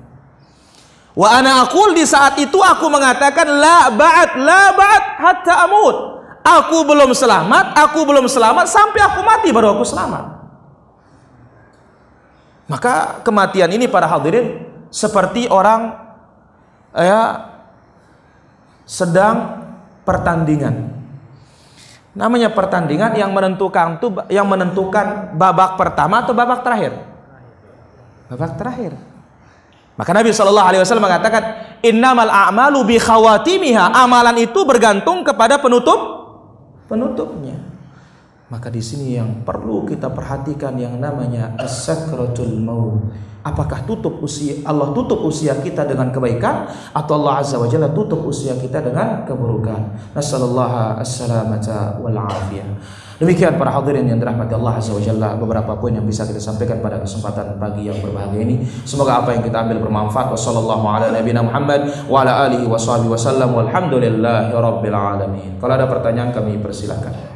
[1.15, 5.97] Wa ana aqul di saat itu aku mengatakan la ba'at la ba'at hatta amut.
[6.41, 10.40] Aku belum selamat, aku belum selamat sampai aku mati baru aku selamat.
[12.71, 14.63] Maka kematian ini para hadirin
[14.95, 15.91] seperti orang
[16.95, 17.51] ya
[18.87, 19.67] sedang
[20.07, 20.95] pertandingan.
[22.15, 26.95] Namanya pertandingan yang menentukan tuh yang menentukan babak pertama atau babak terakhir.
[28.31, 28.95] Babak terakhir.
[29.99, 31.43] Maka Nabi Shallallahu Alaihi Wasallam mengatakan,
[31.85, 33.93] Innamal a'malu bi khawatimiha.
[33.93, 35.99] Amalan itu bergantung kepada penutup
[36.89, 37.70] penutupnya.
[38.51, 43.15] Maka di sini yang perlu kita perhatikan yang namanya as-sakratul maut.
[43.47, 48.27] Apakah tutup usia Allah tutup usia kita dengan kebaikan atau Allah Azza wa Jalla tutup
[48.27, 50.13] usia kita dengan keburukan?
[50.13, 52.69] Nasallallahu as-salamata wal afiyah.
[53.23, 56.83] Demikian para hadirin yang dirahmati Allah Azza wa Jalla beberapa poin yang bisa kita sampaikan
[56.83, 58.67] pada kesempatan pagi yang berbahagia ini.
[58.83, 60.35] Semoga apa yang kita ambil bermanfaat.
[60.35, 65.55] Wassallallahu ala nabiyina Muhammad wa ala alihi wa sahbihi wasallam walhamdulillahi rabbil alamin.
[65.63, 67.30] Kalau ada pertanyaan kami persilakan.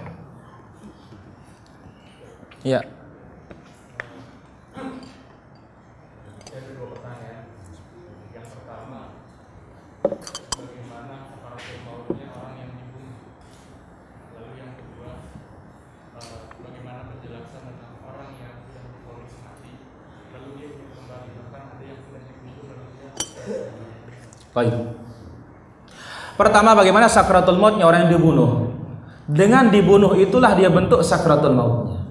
[24.55, 24.75] Baik.
[26.39, 28.71] Pertama bagaimana sakratul mautnya orang yang dibunuh?
[29.27, 32.03] Dengan dibunuh itulah dia bentuk sakratul mautnya.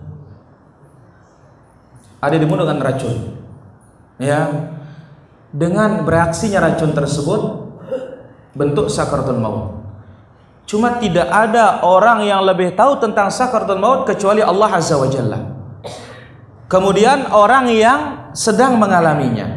[2.23, 3.15] Ada dibunuh dengan racun.
[4.19, 4.71] Ya.
[5.53, 7.41] Dengan bereaksinya racun tersebut
[8.57, 9.83] bentuk sakratul maut.
[10.63, 15.39] Cuma tidak ada orang yang lebih tahu tentang sakratul maut kecuali Allah Azza wa Jalla.
[16.71, 17.99] Kemudian orang yang
[18.33, 19.52] sedang mengalaminya.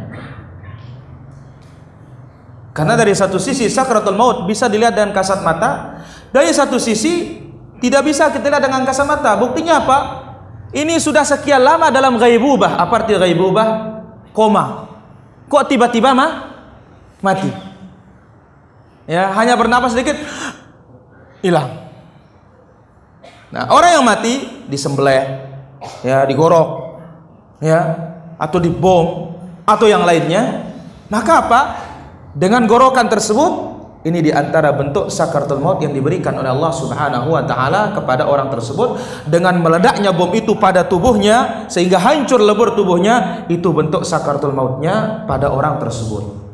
[2.76, 7.40] Karena dari satu sisi sakratul maut bisa dilihat dengan kasat mata, dari satu sisi
[7.80, 9.32] tidak bisa kita lihat dengan kasat mata.
[9.40, 9.98] Buktinya apa?
[10.76, 12.76] Ini sudah sekian lama dalam ghaibubah.
[12.76, 13.68] Apa arti ghaibubah?
[14.36, 14.92] Koma.
[15.48, 16.52] Kok tiba-tiba mah
[17.24, 17.48] mati?
[19.08, 20.20] Ya, hanya bernapas sedikit
[21.40, 21.88] hilang.
[23.48, 25.48] Nah, orang yang mati disembelih,
[26.04, 27.00] ya digorok,
[27.62, 27.94] ya,
[28.36, 29.32] atau dibom
[29.64, 30.74] atau yang lainnya,
[31.08, 31.60] maka apa?
[32.36, 37.42] Dengan gorokan tersebut ini di antara bentuk sakaratul maut yang diberikan oleh Allah Subhanahu wa
[37.48, 43.72] taala kepada orang tersebut dengan meledaknya bom itu pada tubuhnya sehingga hancur lebur tubuhnya itu
[43.72, 46.44] bentuk sakaratul mautnya pada orang tersebut.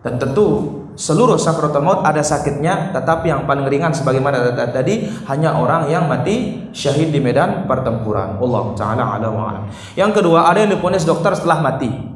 [0.00, 5.92] Dan tentu seluruh sakaratul maut ada sakitnya tetapi yang paling ringan sebagaimana tadi hanya orang
[5.92, 8.40] yang mati syahid di medan pertempuran.
[8.40, 9.68] Allah taala alam.
[9.94, 12.13] Yang kedua ada yang diponis dokter setelah mati.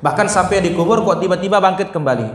[0.00, 2.28] Bahkan sampai dikubur kok tiba-tiba bangkit kembali.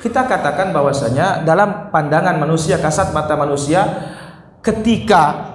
[0.00, 3.84] Kita katakan bahwasanya dalam pandangan manusia, kasat mata manusia,
[4.64, 5.52] ketika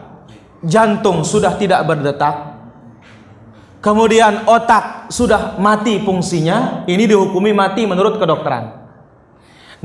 [0.62, 2.54] jantung sudah tidak berdetak,
[3.82, 8.86] kemudian otak sudah mati fungsinya, ini dihukumi mati menurut kedokteran.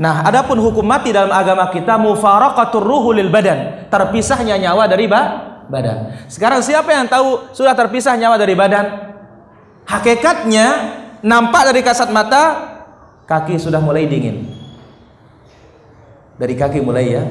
[0.01, 6.25] Nah, adapun hukum mati dalam agama kita mufaraqatur ruhu lil badan, terpisahnya nyawa dari badan.
[6.25, 9.13] Sekarang siapa yang tahu sudah terpisah nyawa dari badan?
[9.85, 12.43] Hakikatnya nampak dari kasat mata
[13.25, 14.45] kaki sudah mulai dingin.
[16.37, 17.23] Dari kaki mulai ya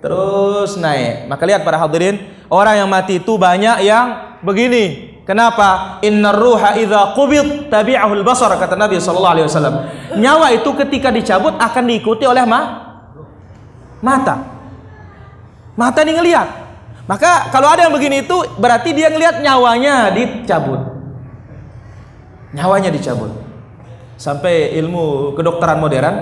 [0.00, 1.28] terus naik.
[1.28, 2.18] Maka lihat para hadirin
[2.50, 5.12] orang yang mati itu banyak yang begini.
[5.28, 6.02] Kenapa?
[6.02, 9.74] Innar ruha idza qubid tabi'ahu al-basar kata Nabi sallallahu alaihi wasallam.
[10.18, 12.60] Nyawa itu ketika dicabut akan diikuti oleh ma
[14.02, 14.42] mata.
[15.78, 16.48] Mata ini ngelihat
[17.06, 20.89] maka kalau ada yang begini itu berarti dia ngelihat nyawanya dicabut
[22.54, 23.30] nyawanya dicabut.
[24.20, 26.16] Sampai ilmu kedokteran modern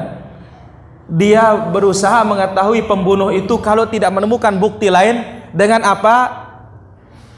[1.09, 5.25] dia berusaha mengetahui pembunuh itu kalau tidak menemukan bukti lain
[5.57, 6.47] dengan apa?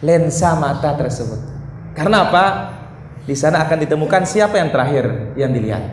[0.03, 1.39] Lensa mata tersebut.
[1.95, 2.45] Karena apa?
[3.25, 5.85] Di sana akan ditemukan siapa yang terakhir yang dilihat.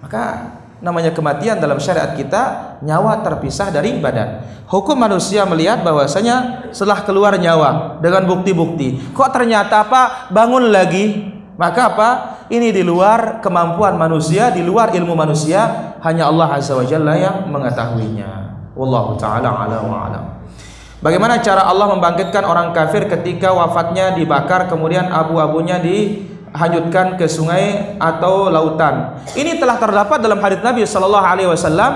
[0.00, 4.44] Maka namanya kematian dalam syariat kita nyawa terpisah dari badan.
[4.68, 11.36] Hukum manusia melihat bahwasanya setelah keluar nyawa dengan bukti-bukti, kok ternyata apa bangun lagi?
[11.60, 12.10] Maka apa?
[12.48, 17.46] Ini di luar kemampuan manusia, di luar ilmu manusia, hanya Allah Azza wa Jalla yang
[17.52, 18.30] mengetahuinya.
[18.72, 20.24] Wallahu taala ala wa alam.
[21.00, 27.96] Bagaimana cara Allah membangkitkan orang kafir ketika wafatnya dibakar kemudian abu-abunya di hanyutkan ke sungai
[27.98, 29.22] atau lautan.
[29.38, 31.92] Ini telah terdapat dalam hadis Nabi sallallahu alaihi wasallam,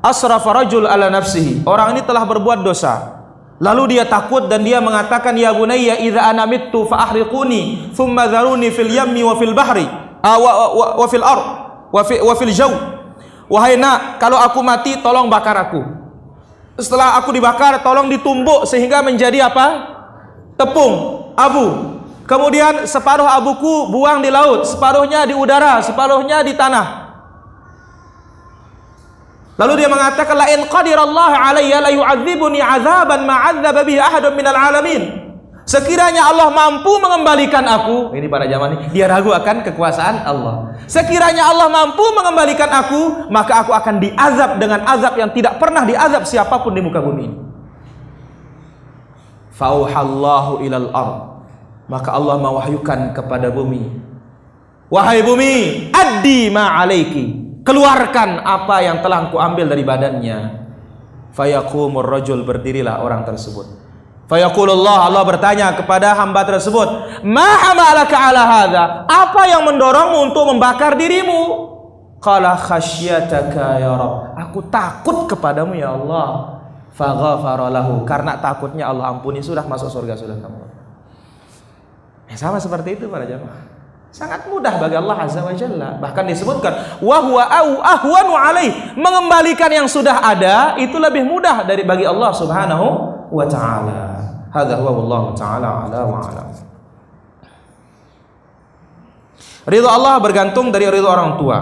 [0.00, 1.64] asrafa rajul ala nafsihi.
[1.68, 3.18] Orang ini telah berbuat dosa.
[3.58, 8.70] Lalu dia takut dan dia mengatakan ya bunayya idza ana mittu fa ahriquni thumma dharuni
[8.70, 9.82] fil yammi wa fil bahri
[10.22, 11.44] ah, wa, wa, wa fil ard
[11.90, 12.70] wa, fi, wa fil jaw.
[13.48, 15.80] Wahai nak, kalau aku mati tolong bakar aku.
[16.78, 19.66] Setelah aku dibakar tolong ditumbuk sehingga menjadi apa?
[20.54, 21.97] Tepung, abu.
[22.28, 27.08] Kemudian separuh abuku buang di laut, separuhnya di udara, separuhnya di tanah.
[29.56, 34.54] Lalu dia mengatakan la in qadirallahu alayya la yu'adzibuni 'adzaban ma 'adzaba bihi ahadun minal
[34.54, 35.24] alamin.
[35.64, 40.76] Sekiranya Allah mampu mengembalikan aku, ini pada zaman ini dia ragu akan kekuasaan Allah.
[40.84, 46.28] Sekiranya Allah mampu mengembalikan aku, maka aku akan diazab dengan azab yang tidak pernah diazab
[46.28, 47.36] siapa pun di muka bumi ini.
[49.56, 51.37] Fauhallahu ilal ard.
[51.88, 53.80] Maka Allah mewahyukan kepada bumi.
[54.92, 57.48] Wahai bumi, addi ma alaiki.
[57.64, 60.38] Keluarkan apa yang telah ku ambil dari badannya.
[61.32, 63.68] Fayaqumur rajul berdirilah orang tersebut.
[64.28, 66.88] Fayaqulullah Allah bertanya kepada hamba tersebut,
[67.24, 71.68] "Ma hamalaka ala hadza?" Apa yang mendorongmu untuk membakar dirimu?
[72.20, 74.36] Qala khasyataka ya Rabb.
[74.36, 76.60] Aku takut kepadamu ya Allah.
[76.92, 78.02] Faghafara lahu.
[78.04, 80.67] Karena takutnya Allah ampuni sudah masuk surga sudah kamu.
[82.28, 83.64] Ya, sama seperti itu para jamaah.
[84.08, 86.00] Sangat mudah bagi Allah Azza wa Jalla.
[86.00, 88.96] Bahkan disebutkan wa huwa au ahwanu alaih.
[88.96, 92.86] Mengembalikan yang sudah ada itu lebih mudah dari bagi Allah Subhanahu
[93.28, 94.00] wa taala.
[94.48, 96.48] Hadza huwa wallahu taala ala wa alam.
[99.68, 101.58] Ridho Allah bergantung dari ridho orang tua.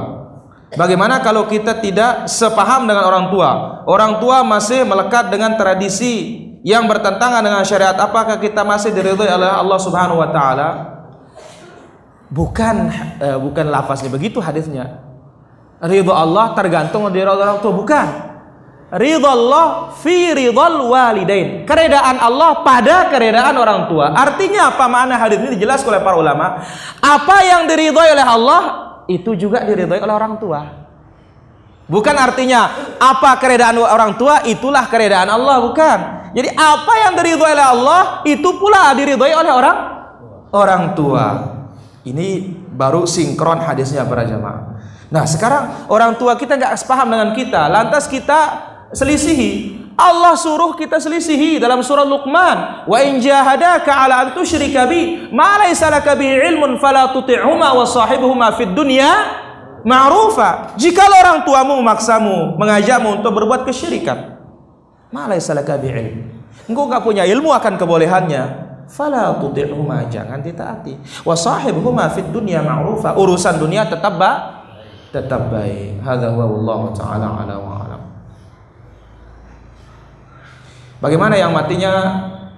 [0.79, 3.83] Bagaimana kalau kita tidak sepaham dengan orang tua?
[3.91, 7.95] Orang tua masih melekat dengan tradisi yang bertentangan dengan syariat.
[7.95, 10.69] Apakah kita masih diridhoi oleh Allah Subhanahu wa taala?
[12.27, 12.91] Bukan
[13.23, 15.07] uh, bukan lafaznya begitu hadisnya.
[15.79, 18.07] Ridho Allah tergantung dari orang tua, bukan.
[18.91, 21.63] Ridho Allah fi ridhal walidain.
[21.63, 24.11] Keredaan Allah pada keredaan orang tua.
[24.11, 26.67] Artinya apa makna hadis ini dijelaskan oleh para ulama?
[26.99, 28.63] Apa yang diridhoi oleh Allah
[29.07, 30.61] itu juga diridhoi oleh orang tua.
[31.87, 36.26] Bukan artinya apa keredaan orang tua itulah keredaan Allah, bukan.
[36.37, 39.79] Jadi apa yang diridhoi oleh Allah itu pula diridhoi oleh orang
[40.53, 41.27] orang tua.
[42.05, 42.45] Ini
[42.77, 44.77] baru sinkron hadisnya para jamaah.
[45.09, 48.39] Nah sekarang orang tua kita nggak sepaham dengan kita, lantas kita
[48.93, 49.81] selisihi.
[49.97, 55.57] Allah suruh kita selisihi dalam surah Luqman, "Wa in jahadaka 'ala an tusyrika bi ma
[55.65, 59.09] laysa laka bihi ilmun fala tuti'huma wa sahibuhuma fid dunya
[59.89, 64.36] ma'rufa." Jika orang tuamu memaksamu, mengajakmu untuk berbuat kesyirikan,
[65.11, 66.17] ma laysa laka bihi ilm.
[66.67, 68.43] Engkau enggak punya ilmu akan kebolehannya,
[68.91, 71.23] fala tuti'huma jangan ditaati.
[71.23, 73.15] Wa sahibuhuma fid dunya ma'rufa.
[73.15, 74.63] Urusan dunia tetap ba
[75.15, 76.03] tetap baik.
[76.03, 78.03] Hadza huwa wallahu taala ala wa alam.
[80.99, 81.93] Bagaimana yang matinya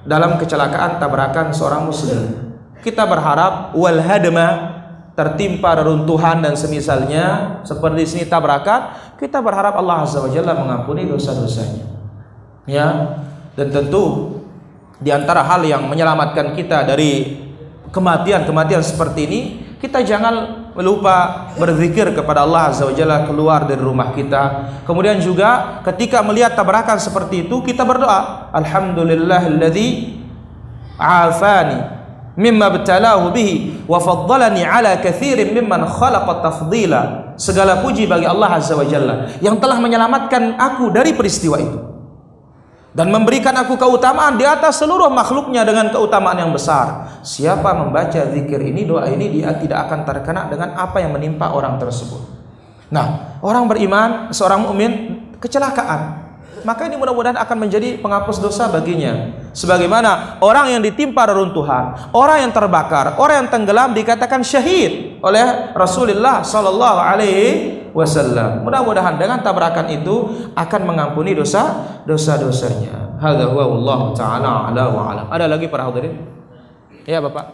[0.07, 2.55] dalam kecelakaan tabrakan seorang muslim?
[2.79, 4.79] Kita berharap wal hadma
[5.19, 11.98] tertimpa reruntuhan dan semisalnya seperti sini tabrakan, kita berharap Allah Azza wa Jalla mengampuni dosa-dosanya.
[12.69, 13.19] Ya.
[13.57, 14.37] Dan tentu
[15.01, 17.41] di antara hal yang menyelamatkan kita dari
[17.91, 19.41] kematian-kematian seperti ini,
[19.79, 24.71] kita jangan lupa berzikir kepada Allah Azza wa Jalla keluar dari rumah kita.
[24.87, 30.19] Kemudian juga ketika melihat tabrakan seperti itu kita berdoa, alhamdulillahilladzi
[30.99, 31.79] afani
[32.39, 37.35] mimma btalahu bihi wa faddalani ala katsirin mimman khalaqa tafdila.
[37.39, 41.88] Segala puji bagi Allah Azza wa Jalla yang telah menyelamatkan aku dari peristiwa itu
[42.99, 47.23] dan memberikan aku keutamaan di atas seluruh makhluknya dengan keutamaan yang besar.
[47.23, 51.79] Siapa membaca zikir ini, doa ini dia tidak akan terkena dengan apa yang menimpa orang
[51.79, 52.19] tersebut.
[52.91, 56.27] Nah, orang beriman, seorang mukmin kecelakaan,
[56.67, 59.31] maka ini mudah-mudahan akan menjadi penghapus dosa baginya.
[59.55, 66.43] Sebagaimana orang yang ditimpa reruntuhan, orang yang terbakar, orang yang tenggelam dikatakan syahid oleh Rasulullah
[66.43, 68.63] sallallahu alaihi wasallam.
[68.63, 73.21] Mudah-mudahan dengan tabrakan itu akan mengampuni dosa dosa-dosanya.
[73.21, 75.27] Hadza huwa wallahu taala ala wa alam.
[75.29, 76.25] Ada lagi para hadirin?
[77.05, 77.53] Ya, Bapak.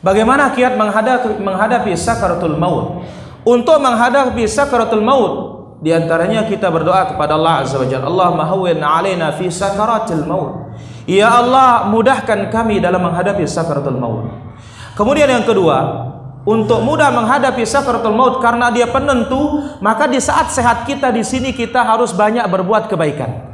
[0.00, 3.04] Bagaimana kiat menghadapi menghadapi sakaratul maut?
[3.44, 5.32] Untuk menghadapi sakaratul maut,
[5.84, 10.72] di antaranya kita berdoa kepada Allah Azza wa Jalla, Allah mahawwin alaina fi sakaratil maut.
[11.04, 14.24] Ya Allah, mudahkan kami dalam menghadapi sakaratul maut.
[14.96, 16.10] Kemudian yang kedua,
[16.48, 21.52] untuk mudah menghadapi sakaratul maut karena dia penentu, maka di saat sehat kita di sini
[21.52, 23.50] kita harus banyak berbuat kebaikan.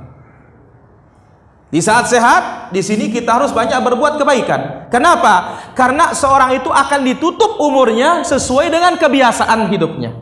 [1.67, 4.87] Di saat sehat, di sini kita harus banyak berbuat kebaikan.
[4.87, 5.59] Kenapa?
[5.75, 10.15] Karena seorang itu akan ditutup umurnya sesuai dengan kebiasaan hidupnya.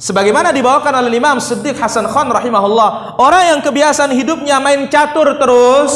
[0.00, 5.92] Sebagaimana dibawakan oleh Imam Siddiq Hasan Khan rahimahullah, orang yang kebiasaan hidupnya main catur terus,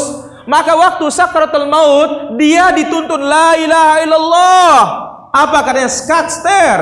[0.46, 5.05] maka waktu sakratul maut dia dituntun la ilaha illallah.
[5.36, 6.80] Apa katanya skakster?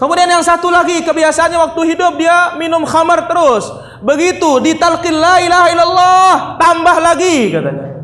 [0.00, 3.68] Kemudian yang satu lagi kebiasaannya waktu hidup dia minum khamar terus.
[4.00, 8.00] Begitu ditalqin la ilaha illallah tambah lagi katanya.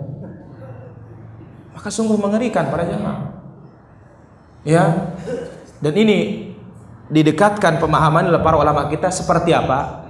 [1.72, 3.32] Maka sungguh mengerikan para jemaah.
[4.60, 5.16] Ya.
[5.80, 6.52] Dan ini
[7.08, 10.04] didekatkan pemahaman oleh para ulama kita seperti apa?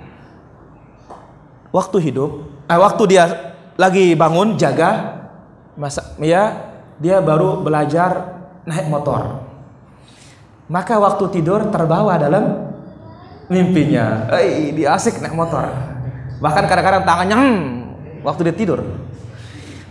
[1.70, 5.20] Waktu hidup, eh, waktu dia lagi bangun jaga
[5.76, 9.46] masa ya dia baru belajar naik motor
[10.66, 12.74] Maka waktu tidur terbawa dalam
[13.46, 14.26] mimpinya.
[14.34, 15.62] Eh, dia asik naik motor.
[16.42, 17.62] Bahkan kadang-kadang tangannya hmm,
[18.26, 18.82] waktu dia tidur.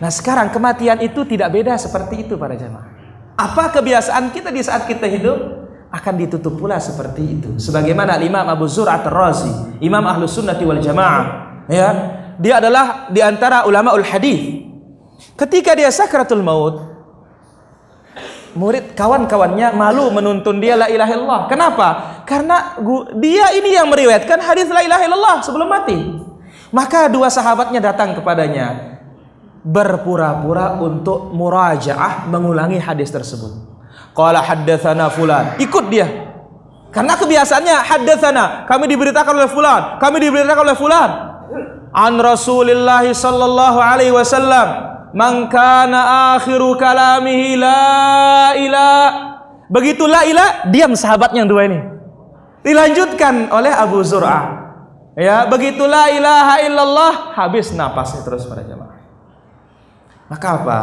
[0.03, 2.91] Nah sekarang kematian itu tidak beda seperti itu para jemaah.
[3.39, 5.63] Apa kebiasaan kita di saat kita hidup
[5.95, 7.49] akan ditutup pula seperti itu.
[7.55, 11.23] Sebagaimana Imam Abu Zur'at Razi, Imam Ahlus Sunnati wal Jamaah,
[11.71, 14.65] ya, dia adalah di antara ulama ul hadis.
[15.35, 16.79] Ketika dia sakratul maut,
[18.55, 21.41] murid kawan-kawannya malu menuntun dia la ilaha illallah.
[21.51, 21.87] Kenapa?
[22.23, 22.79] Karena
[23.19, 25.97] dia ini yang meriwayatkan hadis la ilaha illallah sebelum mati.
[26.71, 28.99] Maka dua sahabatnya datang kepadanya
[29.65, 33.65] berpura-pura untuk murajaah mengulangi hadis tersebut.
[34.15, 35.57] Qala haddatsana fulan.
[35.59, 36.07] Ikut dia.
[36.93, 41.09] Karena kebiasaannya haddatsana, kami diberitakan oleh fulan, kami diberitakan oleh fulan.
[41.95, 44.67] An Rasulillah sallallahu alaihi wasallam,
[45.15, 49.09] "Man kana akhiru kalamihi la ilaha."
[49.71, 51.79] Begitu la ilaha, diam sahabatnya yang dua ini.
[52.61, 54.67] Dilanjutkan oleh Abu Zur'ah.
[55.15, 58.99] Ya, begitu la ilaha illallah, habis napasnya terus pada jamaah.
[60.27, 60.79] Maka apa?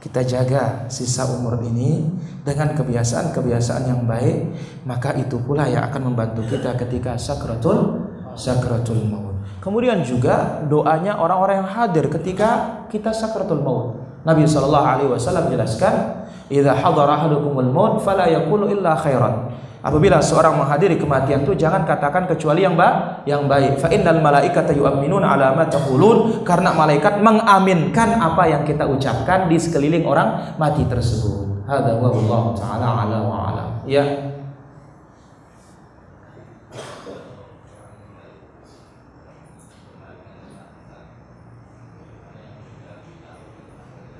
[0.00, 2.06] Kita jaga sisa umur ini
[2.46, 4.54] dengan kebiasaan-kebiasaan yang baik,
[4.86, 8.06] maka itu pula yang akan membantu kita ketika sakratul
[8.38, 9.35] sakratul maut.
[9.66, 13.98] Kemudian juga doanya orang-orang yang hadir ketika kita sakratul maut.
[14.22, 19.50] Nabi sallallahu alaihi wasallam jelaskan, "Idza hadara ahadukumul maut fala yaqulu illa khairan."
[19.82, 23.82] Apabila seorang menghadiri kematian itu jangan katakan kecuali yang baik, yang baik.
[23.82, 29.58] Fa innal malaikata yu'minun ala ma taqulun karena malaikat mengaminkan apa yang kita ucapkan di
[29.58, 31.66] sekeliling orang mati tersebut.
[31.66, 33.64] Hadza wa Allah taala ala wa ala.
[33.82, 34.02] Ya.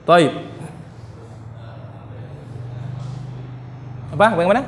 [0.06, 0.32] Taib.
[4.14, 4.26] Apa?
[4.38, 4.62] Bagaimana?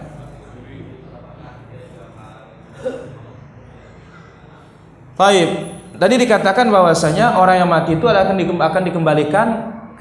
[5.14, 5.50] Taib.
[5.98, 9.46] Tadi dikatakan bahwasanya orang yang mati itu akan dikembalikan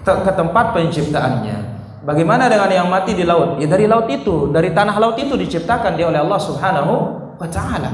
[0.01, 1.57] ke tempat penciptaannya.
[2.05, 3.57] Bagaimana dengan yang mati di laut?
[3.59, 6.93] Ya dari laut itu, dari tanah laut itu diciptakan dia oleh Allah Subhanahu
[7.37, 7.91] wa taala.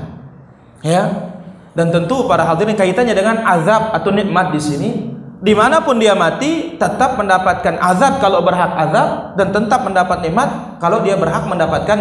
[0.83, 1.31] Ya.
[1.73, 4.89] Dan tentu para hadirin kaitannya dengan azab atau nikmat di sini,
[5.43, 10.79] di mana pun dia mati tetap mendapatkan azab kalau berhak azab dan tetap mendapat nikmat
[10.79, 11.99] kalau dia berhak mendapatkan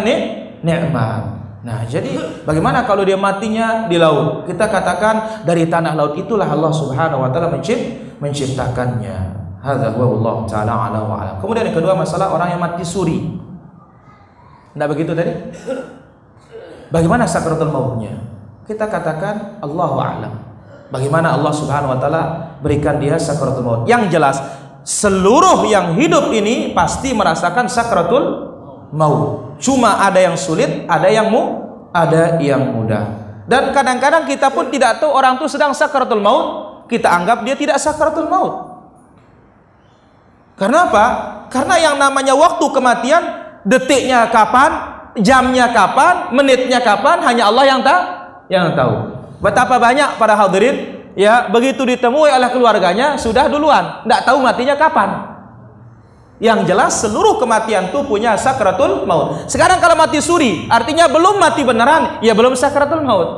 [0.63, 1.43] nikmat.
[1.63, 4.47] Nah, jadi bagaimana kalau dia matinya di laut?
[4.47, 9.43] Kita katakan dari tanah laut itulah Allah Subhanahu wa taala mencipt, menciptakannya.
[9.59, 11.31] Hadza huwa Allah taala ala wa ala.
[11.39, 13.43] Kemudian yang kedua masalah orang yang mati suri.
[14.71, 15.31] Tidak begitu tadi?
[16.91, 18.23] Bagaimana sakratul mautnya?
[18.63, 20.52] Kita katakan Allahu a'lam.
[20.93, 22.23] Bagaimana Allah Subhanahu wa taala
[22.61, 23.81] berikan dia sakratul maut?
[23.89, 24.37] Yang jelas
[24.85, 28.53] seluruh yang hidup ini pasti merasakan sakratul
[28.93, 29.57] maut.
[29.57, 33.09] Cuma ada yang sulit, ada yang mu, ada yang mudah.
[33.49, 36.45] Dan kadang-kadang kita pun tidak tahu orang itu sedang sakaratul maut,
[36.85, 38.53] kita anggap dia tidak sakaratul maut.
[40.53, 41.05] Karena apa?
[41.49, 43.23] Karena yang namanya waktu kematian,
[43.65, 44.71] detiknya kapan,
[45.17, 48.01] jamnya kapan, menitnya kapan, hanya Allah yang tahu.
[48.53, 49.12] Yang tahu.
[49.43, 55.09] Betapa banyak para hadirin ya begitu ditemui oleh keluarganya sudah duluan, tidak tahu matinya kapan.
[56.39, 59.47] Yang jelas seluruh kematian itu punya sakratul maut.
[59.51, 63.29] Sekarang kalau mati suri, artinya belum mati beneran, ya belum sakratul maut.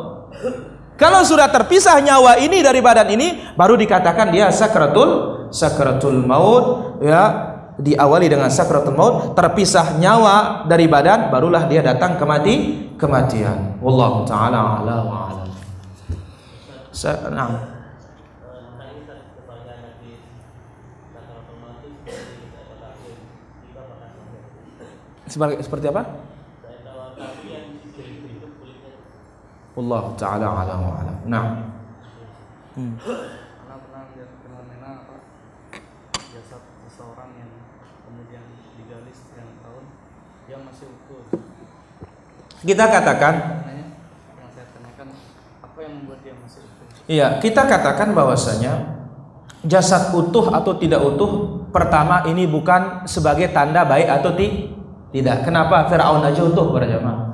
[0.95, 7.53] Kalau sudah terpisah nyawa ini dari badan ini, baru dikatakan dia sakratul sakratul maut, ya
[7.75, 12.55] diawali dengan sakratul maut, terpisah nyawa dari badan, barulah dia datang ke mati
[12.95, 13.77] kematian.
[13.83, 15.44] Wallahu taala ala wa
[17.03, 17.51] Nah.
[25.25, 26.03] Seperti, seperti apa?
[29.75, 31.17] Allah taala alam wa alam.
[31.27, 31.45] Nah.
[32.79, 32.95] Hmm.
[36.35, 37.51] jasad seseorang yang
[38.03, 38.43] kemudian
[38.75, 39.87] digali sekian tahun
[40.51, 41.23] yang masih utuh.
[42.59, 43.63] Kita katakan
[44.35, 45.15] yang saya tanyakan
[45.63, 46.94] apa yang membuat dia masih utuh?
[47.05, 48.97] Iya, kita katakan bahwasanya
[49.61, 54.73] jasad utuh atau tidak utuh pertama ini bukan sebagai tanda baik atau ti
[55.13, 55.45] tidak.
[55.45, 57.29] Kenapa Firaun aja utuh para jamaah?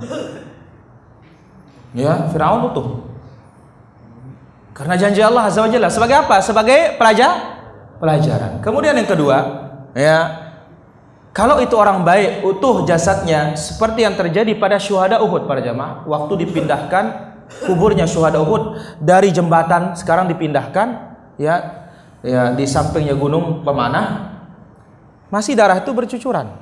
[1.96, 2.88] Ya, Firaun utuh.
[4.72, 6.36] Karena janji Allah Azza wa sebagai apa?
[6.40, 7.32] Sebagai pelajar
[8.02, 8.60] pelajaran.
[8.66, 9.38] Kemudian yang kedua,
[9.94, 10.50] ya.
[11.32, 16.44] Kalau itu orang baik, utuh jasadnya seperti yang terjadi pada syuhada Uhud para jamaah, waktu
[16.44, 17.31] dipindahkan
[17.68, 20.88] kuburnya syuhada Uhud dari jembatan sekarang dipindahkan
[21.38, 21.88] ya
[22.22, 24.38] ya di sampingnya gunung pemanah
[25.34, 26.54] masih darah itu bercucuran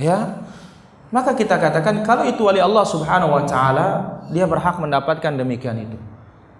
[0.00, 0.40] ya
[1.10, 3.88] Maka kita katakan kalau itu wali Allah Subhanahu wa taala,
[4.30, 5.98] dia berhak mendapatkan demikian itu.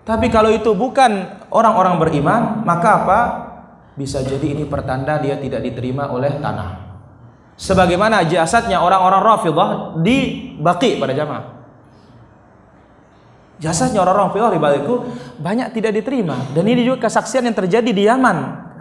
[0.02, 3.20] Tapi kalau itu bukan orang-orang beriman, maka apa?
[3.94, 6.98] Bisa jadi ini pertanda dia tidak diterima oleh tanah.
[7.54, 9.70] Sebagaimana jasadnya orang-orang Rafidhah
[10.02, 10.18] di
[10.58, 11.59] Baqi pada jamaah.
[13.60, 14.80] Jasadnya orang-orang di Baqi
[15.36, 18.36] banyak tidak diterima dan ini juga kesaksian yang terjadi di Yaman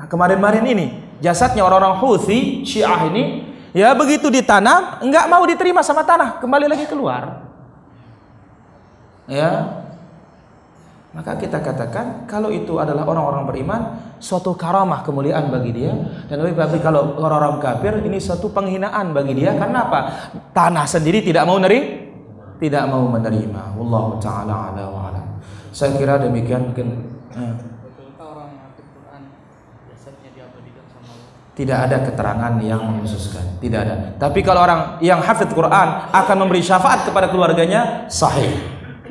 [0.08, 0.88] kemarin-kemarin ini.
[1.20, 6.90] Jasadnya orang-orang Houthi Syiah ini Ya begitu ditanam, nggak mau diterima sama tanah, kembali lagi
[6.90, 7.46] keluar.
[9.30, 9.86] Ya,
[11.14, 13.82] maka kita katakan kalau itu adalah orang-orang beriman,
[14.18, 15.94] suatu karamah kemuliaan bagi dia.
[16.26, 19.54] Dan lebih baik kalau orang-orang kafir ini suatu penghinaan bagi dia.
[19.54, 20.00] Karena apa?
[20.50, 22.09] Tanah sendiri tidak mau neri,
[22.60, 23.74] tidak mau menerima.
[23.80, 25.24] Wallahu taala ala wa ala.
[25.72, 26.88] Saya kira demikian mungkin.
[27.34, 27.56] Eh.
[31.60, 33.96] Tidak ada keterangan yang mengkhususkan, tidak ada.
[34.16, 38.56] Tapi kalau orang yang hafid Quran akan memberi syafaat kepada keluarganya, sahih.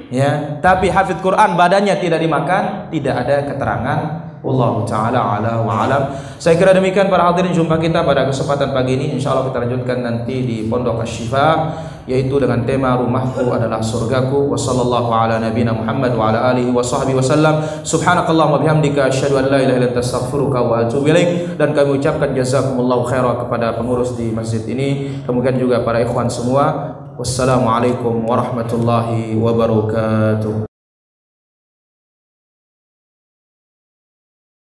[0.08, 6.02] Ya, tapi hafid Quran badannya tidak dimakan, tidak ada keterangan Allah taala ala wa alam.
[6.38, 7.50] Saya kira demikian para hadirin.
[7.50, 9.18] Jumpa kita pada kesempatan pagi ini.
[9.18, 11.74] Insyaallah kita lanjutkan nanti di Pondok Asyifa
[12.08, 14.54] yaitu dengan tema rumahku adalah surgaku.
[14.54, 19.58] Wa sallallahu ala Muhammad wa ala alihi wa sahbihi wasallam subhanakallahumma bihamdika asyhadu an la
[19.60, 21.10] ilaha illa anta astaghfiruka wa atubu
[21.58, 25.20] dan kami ucapkan jazakumullahu khairan kepada pengurus di masjid ini.
[25.26, 26.96] Kemudian juga para ikhwan semua.
[27.18, 30.67] Wassalamualaikum warahmatullahi wabarakatuh